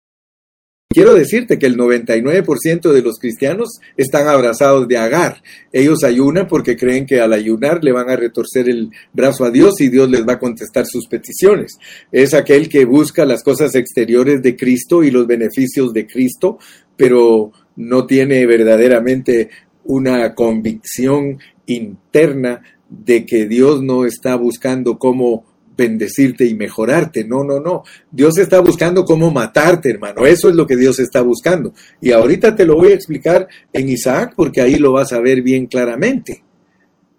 [0.93, 5.41] Quiero decirte que el 99% de los cristianos están abrazados de Agar.
[5.73, 9.81] Ellos ayunan porque creen que al ayunar le van a retorcer el brazo a Dios
[9.81, 11.79] y Dios les va a contestar sus peticiones.
[12.11, 16.59] Es aquel que busca las cosas exteriores de Cristo y los beneficios de Cristo,
[16.97, 19.49] pero no tiene verdaderamente
[19.85, 25.45] una convicción interna de que Dios no está buscando cómo
[25.77, 27.25] bendecirte y mejorarte.
[27.25, 27.85] No, no, no.
[28.11, 30.27] Dios está buscando cómo matarte, hermano.
[30.27, 31.73] Eso es lo que Dios está buscando.
[32.03, 35.41] Y ahorita te lo voy a explicar en Isaac porque ahí lo vas a ver
[35.41, 36.43] bien claramente.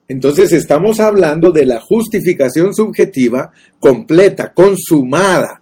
[0.07, 5.61] Entonces estamos hablando de la justificación subjetiva completa, consumada.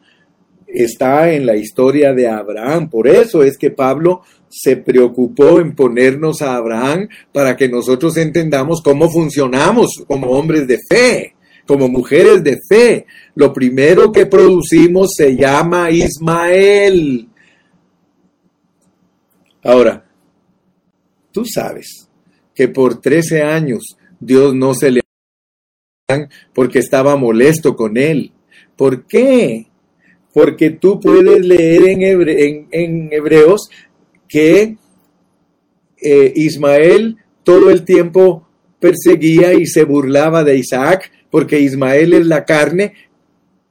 [0.68, 2.90] Está en la historia de Abraham.
[2.90, 8.82] Por eso es que Pablo se preocupó en ponernos a Abraham para que nosotros entendamos
[8.82, 11.36] cómo funcionamos como hombres de fe,
[11.66, 13.06] como mujeres de fe.
[13.36, 17.30] Lo primero que producimos se llama Ismael.
[19.64, 20.06] Ahora,
[21.32, 22.10] tú sabes
[22.56, 25.02] que por 13 años Dios no se le
[26.54, 28.32] porque estaba molesto con él.
[28.76, 29.68] ¿Por qué?
[30.34, 33.70] Porque tú puedes leer en, en Hebreos
[34.30, 34.78] que
[36.02, 38.48] eh, Ismael todo el tiempo
[38.80, 42.94] perseguía y se burlaba de Isaac, porque Ismael es la carne,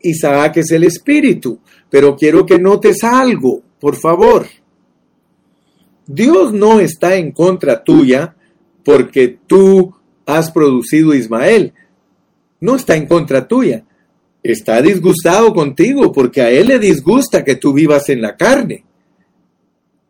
[0.00, 1.60] Isaac es el espíritu.
[1.88, 4.46] Pero quiero que notes algo, por favor.
[6.06, 8.34] Dios no está en contra tuya
[8.84, 9.94] porque tú
[10.26, 11.72] has producido Ismael.
[12.60, 13.84] No está en contra tuya.
[14.42, 18.84] Está disgustado contigo porque a él le disgusta que tú vivas en la carne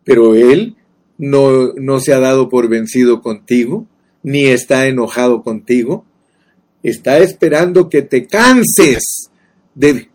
[0.09, 0.75] pero Él
[1.19, 3.87] no, no se ha dado por vencido contigo,
[4.23, 6.07] ni está enojado contigo.
[6.83, 9.29] Está esperando que te canses
[9.75, 10.09] de,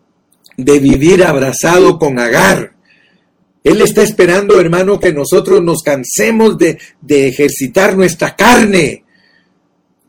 [0.56, 2.74] de vivir abrazado con Agar.
[3.62, 9.04] Él está esperando, hermano, que nosotros nos cansemos de, de, ejercitar nuestra carne,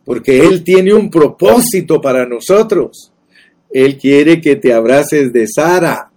[0.03, 3.11] porque Él tiene un propósito para nosotros.
[3.69, 6.11] Él quiere que te abraces de Sara,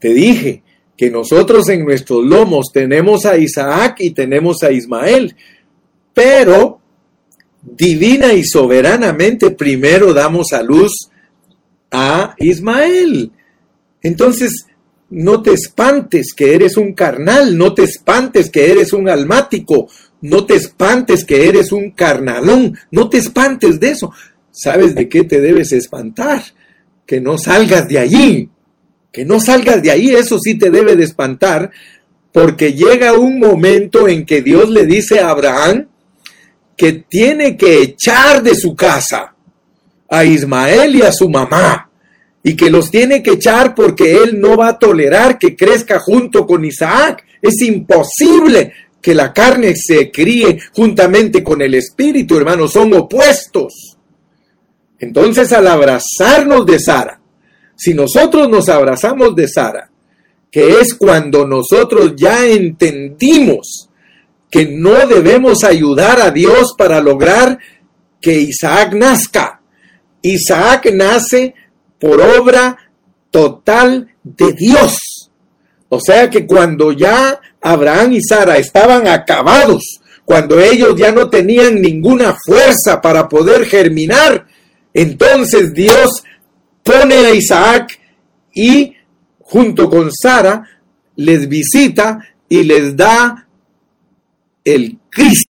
[0.00, 0.62] Te dije
[0.96, 5.36] que nosotros en nuestros lomos tenemos a Isaac y tenemos a Ismael,
[6.12, 6.80] pero
[7.62, 11.10] divina y soberanamente primero damos a luz
[11.90, 13.30] a Ismael.
[14.02, 14.66] Entonces,
[15.10, 19.88] no te espantes que eres un carnal, no te espantes que eres un almático,
[20.22, 24.12] no te espantes que eres un carnalón, no te espantes de eso.
[24.52, 26.42] ¿Sabes de qué te debes espantar?
[27.06, 28.48] Que no salgas de allí,
[29.12, 31.70] que no salgas de ahí, eso sí te debe de espantar,
[32.32, 35.88] porque llega un momento en que Dios le dice a Abraham
[36.76, 39.34] que tiene que echar de su casa
[40.08, 41.90] a Ismael y a su mamá,
[42.42, 46.46] y que los tiene que echar porque él no va a tolerar que crezca junto
[46.46, 47.22] con Isaac.
[47.42, 53.98] Es imposible que la carne se críe juntamente con el espíritu, hermanos, son opuestos.
[54.98, 57.19] Entonces al abrazarnos de Sara,
[57.80, 59.90] si nosotros nos abrazamos de Sara,
[60.50, 63.88] que es cuando nosotros ya entendimos
[64.50, 67.58] que no debemos ayudar a Dios para lograr
[68.20, 69.62] que Isaac nazca.
[70.20, 71.54] Isaac nace
[71.98, 72.76] por obra
[73.30, 74.98] total de Dios.
[75.88, 81.80] O sea que cuando ya Abraham y Sara estaban acabados, cuando ellos ya no tenían
[81.80, 84.44] ninguna fuerza para poder germinar,
[84.92, 86.24] entonces Dios
[86.90, 88.00] pone a Isaac
[88.52, 88.94] y
[89.40, 90.66] junto con Sara
[91.16, 92.18] les visita
[92.48, 93.46] y les da
[94.64, 95.52] el Cristo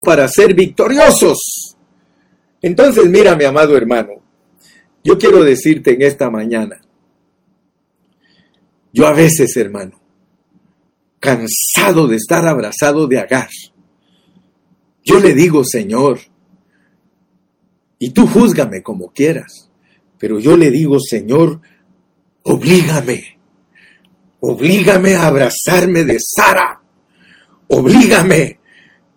[0.00, 1.76] para ser victoriosos.
[2.62, 4.22] Entonces, mira, mi amado hermano,
[5.04, 6.80] yo quiero decirte en esta mañana,
[8.92, 10.00] yo a veces, hermano,
[11.20, 13.50] cansado de estar abrazado de Agar,
[15.04, 16.20] yo le digo, Señor,
[17.98, 19.67] y tú júzgame como quieras,
[20.18, 21.60] pero yo le digo, Señor,
[22.42, 23.38] oblígame,
[24.40, 26.82] oblígame a abrazarme de Sara,
[27.68, 28.58] oblígame,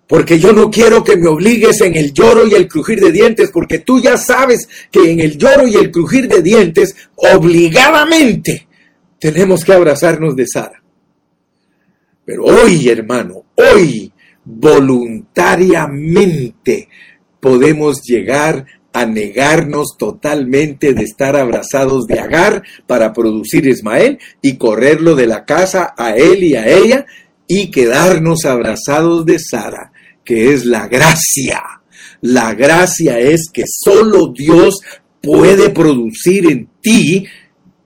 [0.08, 3.49] porque yo no quiero que me obligues en el lloro y el crujir de dientes,
[3.52, 8.68] porque tú ya sabes que en el lloro y el crujir de dientes, obligadamente,
[9.20, 10.84] tenemos que abrazarnos de Sara.
[12.26, 14.12] Pero hoy, hermano, hoy,
[14.43, 16.89] voluntariamente,
[17.39, 25.16] podemos llegar a negarnos totalmente de estar abrazados de Agar para producir Ismael y correrlo
[25.16, 27.06] de la casa a él y a ella
[27.48, 29.92] y quedarnos abrazados de Sara,
[30.24, 31.62] que es la gracia.
[32.22, 34.80] La gracia es que solo Dios
[35.22, 37.26] puede producir en ti,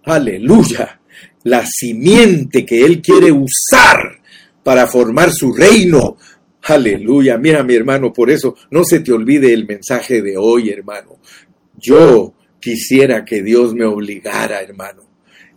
[0.04, 1.00] aleluya,
[1.44, 4.20] la simiente que Él quiere usar
[4.64, 6.18] para formar su reino,
[6.68, 11.20] Aleluya, mira mi hermano, por eso no se te olvide el mensaje de hoy, hermano.
[11.78, 15.04] Yo quisiera que Dios me obligara, hermano.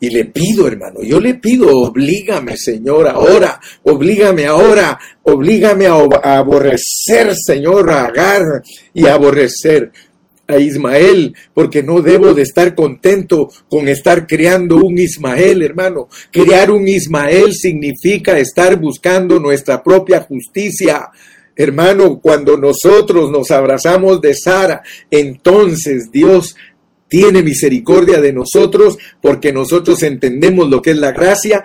[0.01, 7.35] Y le pido, hermano, yo le pido, oblígame, Señor, ahora, oblígame ahora, oblígame a, aborrecer,
[7.35, 9.91] Señor, a Agar y a aborrecer
[10.49, 16.09] a Ismael, porque no debo de estar contento con estar creando un Ismael, hermano.
[16.33, 21.11] Crear un Ismael significa estar buscando nuestra propia justicia.
[21.55, 26.57] Hermano, cuando nosotros nos abrazamos de Sara, entonces Dios
[27.09, 31.63] tiene misericordia de nosotros porque nosotros entendemos lo que es la gracia,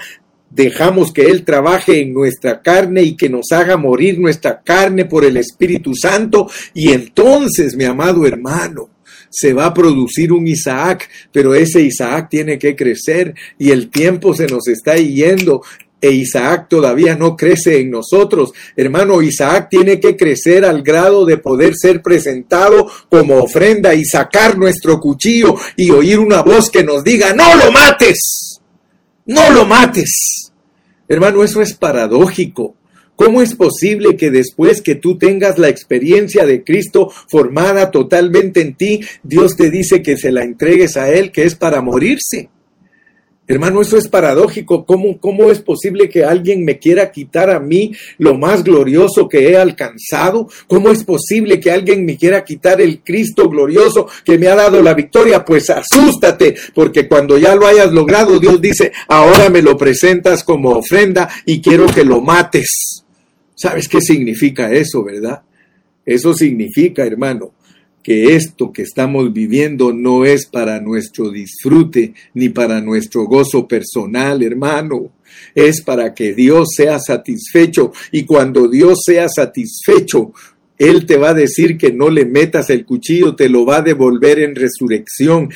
[0.53, 5.25] dejamos que Él trabaje en nuestra carne y que nos haga morir nuestra carne por
[5.25, 8.89] el Espíritu Santo y entonces, mi amado hermano,
[9.29, 14.35] se va a producir un Isaac, pero ese Isaac tiene que crecer y el tiempo
[14.35, 15.63] se nos está yendo
[16.03, 18.51] e Isaac todavía no crece en nosotros.
[18.75, 24.57] Hermano, Isaac tiene que crecer al grado de poder ser presentado como ofrenda y sacar
[24.57, 28.59] nuestro cuchillo y oír una voz que nos diga, no lo mates,
[29.27, 30.42] no lo mates.
[31.07, 32.75] Hermano, eso es paradójico.
[33.15, 38.73] ¿Cómo es posible que después que tú tengas la experiencia de Cristo formada totalmente en
[38.73, 42.49] ti, Dios te dice que se la entregues a Él, que es para morirse?
[43.45, 44.85] Hermano, eso es paradójico.
[44.85, 49.49] ¿Cómo, ¿Cómo es posible que alguien me quiera quitar a mí lo más glorioso que
[49.49, 50.47] he alcanzado?
[50.67, 54.81] ¿Cómo es posible que alguien me quiera quitar el Cristo glorioso que me ha dado
[54.81, 55.43] la victoria?
[55.43, 60.69] Pues asústate, porque cuando ya lo hayas logrado, Dios dice, ahora me lo presentas como
[60.69, 63.03] ofrenda y quiero que lo mates.
[63.55, 65.41] ¿Sabes qué significa eso, verdad?
[66.05, 67.51] Eso significa, hermano,
[68.03, 74.43] que esto que estamos viviendo no es para nuestro disfrute ni para nuestro gozo personal,
[74.43, 75.13] hermano.
[75.55, 80.33] Es para que Dios sea satisfecho y cuando Dios sea satisfecho,
[80.77, 83.81] él te va a decir que no le metas el cuchillo, te lo va a
[83.81, 85.49] devolver en resurrección.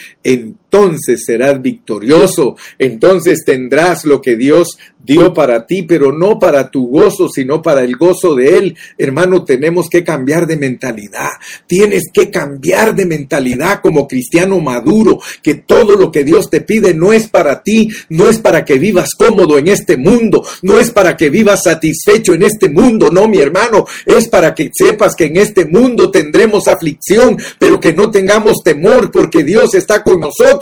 [0.70, 6.88] Entonces serás victorioso, entonces tendrás lo que Dios dio para ti, pero no para tu
[6.88, 8.78] gozo, sino para el gozo de Él.
[8.98, 11.30] Hermano, tenemos que cambiar de mentalidad.
[11.66, 16.94] Tienes que cambiar de mentalidad como cristiano maduro, que todo lo que Dios te pide
[16.94, 20.92] no es para ti, no es para que vivas cómodo en este mundo, no es
[20.92, 25.26] para que vivas satisfecho en este mundo, no, mi hermano, es para que sepas que
[25.26, 30.57] en este mundo tendremos aflicción, pero que no tengamos temor porque Dios está con nosotros.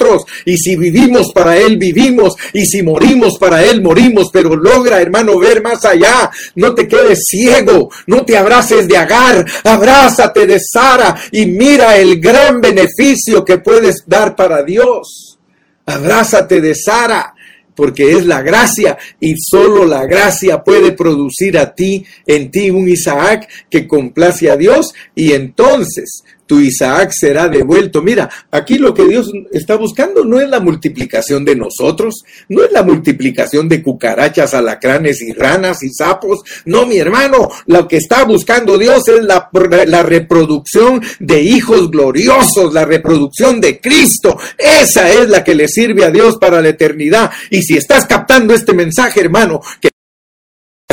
[0.45, 2.35] Y si vivimos para Él, vivimos.
[2.53, 4.29] Y si morimos para Él, morimos.
[4.31, 6.29] Pero logra, hermano, ver más allá.
[6.55, 7.89] No te quedes ciego.
[8.07, 9.45] No te abraces de Agar.
[9.63, 15.37] Abrázate de Sara y mira el gran beneficio que puedes dar para Dios.
[15.85, 17.35] Abrázate de Sara
[17.75, 22.87] porque es la gracia y solo la gracia puede producir a ti, en ti un
[22.87, 28.01] Isaac que complace a Dios y entonces tu Isaac será devuelto.
[28.01, 32.71] Mira, aquí lo que Dios está buscando no es la multiplicación de nosotros, no es
[32.71, 36.41] la multiplicación de cucarachas, alacranes y ranas y sapos.
[36.65, 39.49] No, mi hermano, lo que está buscando Dios es la,
[39.87, 44.37] la reproducción de hijos gloriosos, la reproducción de Cristo.
[44.57, 47.31] Esa es la que le sirve a Dios para la eternidad.
[47.49, 49.89] Y si estás captando este mensaje, hermano, que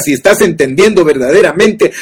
[0.03, 1.93] si estás entendiendo verdaderamente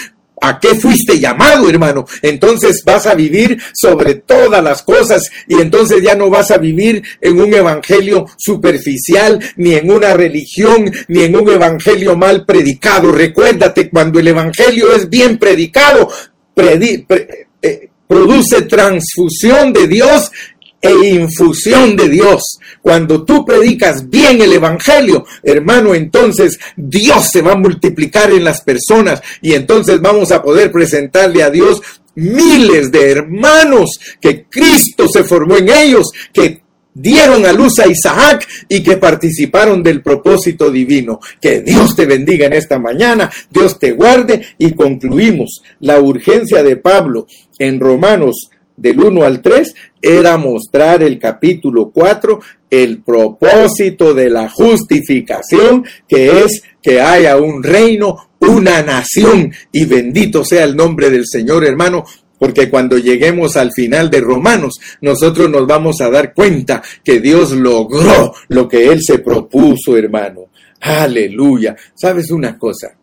[0.42, 2.06] ¿A qué fuiste llamado, hermano?
[2.22, 7.02] Entonces vas a vivir sobre todas las cosas y entonces ya no vas a vivir
[7.20, 13.12] en un evangelio superficial, ni en una religión, ni en un evangelio mal predicado.
[13.12, 16.08] Recuérdate, cuando el evangelio es bien predicado,
[16.56, 20.32] eh, produce transfusión de Dios
[20.80, 22.58] e infusión de Dios.
[22.80, 28.62] Cuando tú predicas bien el Evangelio, hermano, entonces Dios se va a multiplicar en las
[28.62, 31.82] personas y entonces vamos a poder presentarle a Dios
[32.14, 36.62] miles de hermanos que Cristo se formó en ellos, que
[36.92, 41.20] dieron a luz a Isaac y que participaron del propósito divino.
[41.40, 46.76] Que Dios te bendiga en esta mañana, Dios te guarde y concluimos la urgencia de
[46.76, 47.26] Pablo
[47.58, 48.50] en Romanos
[48.80, 56.44] del 1 al 3 era mostrar el capítulo 4, el propósito de la justificación, que
[56.44, 62.04] es que haya un reino, una nación, y bendito sea el nombre del Señor, hermano,
[62.38, 67.52] porque cuando lleguemos al final de Romanos, nosotros nos vamos a dar cuenta que Dios
[67.52, 70.46] logró lo que Él se propuso, hermano.
[70.80, 71.76] Aleluya.
[71.94, 72.96] ¿Sabes una cosa?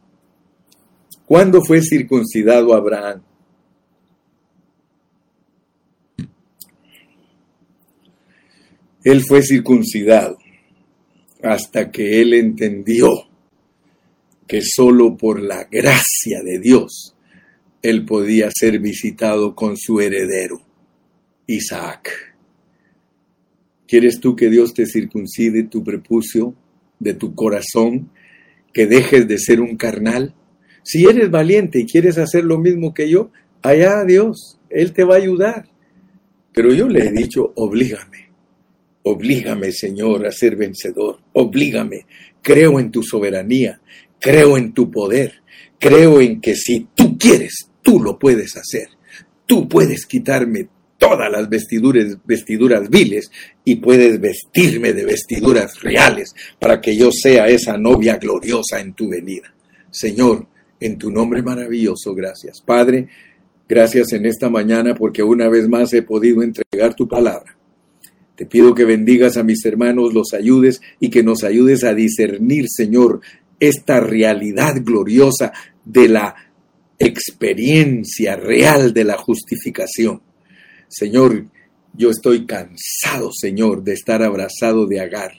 [1.23, 3.21] ¿Cuándo fue circuncidado Abraham?
[9.07, 10.37] Él fue circuncidado
[11.41, 13.07] hasta que él entendió
[14.45, 17.15] que solo por la gracia de Dios
[17.81, 20.59] él podía ser visitado con su heredero,
[21.45, 22.35] Isaac.
[23.87, 26.53] ¿Quieres tú que Dios te circuncide tu prepucio
[26.99, 28.11] de tu corazón,
[28.73, 30.35] que dejes de ser un carnal?
[30.83, 33.31] Si eres valiente y quieres hacer lo mismo que yo,
[33.61, 35.69] allá Dios, Él te va a ayudar.
[36.51, 38.26] Pero yo le he dicho, oblígame
[39.09, 41.19] Oblígame, Señor, a ser vencedor.
[41.33, 42.05] Oblígame.
[42.41, 43.79] Creo en tu soberanía.
[44.19, 45.41] Creo en tu poder.
[45.79, 48.89] Creo en que si tú quieres, tú lo puedes hacer.
[49.45, 53.31] Tú puedes quitarme todas las vestiduras, vestiduras viles
[53.63, 59.09] y puedes vestirme de vestiduras reales para que yo sea esa novia gloriosa en tu
[59.09, 59.53] venida.
[59.89, 60.47] Señor,
[60.81, 62.61] en tu nombre maravilloso, gracias.
[62.61, 63.07] Padre,
[63.69, 67.56] gracias en esta mañana porque una vez más he podido entregar tu palabra.
[68.38, 72.65] Te pido que bendigas a mis hermanos, los ayudes y que nos ayudes a discernir,
[72.69, 73.19] Señor,
[73.59, 75.51] esta realidad gloriosa
[75.83, 76.35] de la
[76.99, 80.21] experiencia real de la justificación.
[80.88, 81.47] Señor,
[81.95, 85.31] yo estoy cansado, Señor, de estar abrazado de Agar.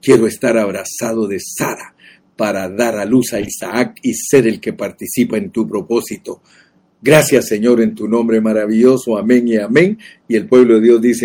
[0.00, 1.94] Quiero estar abrazado de Sara
[2.36, 6.40] para dar a luz a Isaac y ser el que participa en tu propósito.
[7.02, 9.16] Gracias, Señor, en tu nombre maravilloso.
[9.16, 9.98] Amén y amén.
[10.26, 11.24] Y el pueblo de Dios dice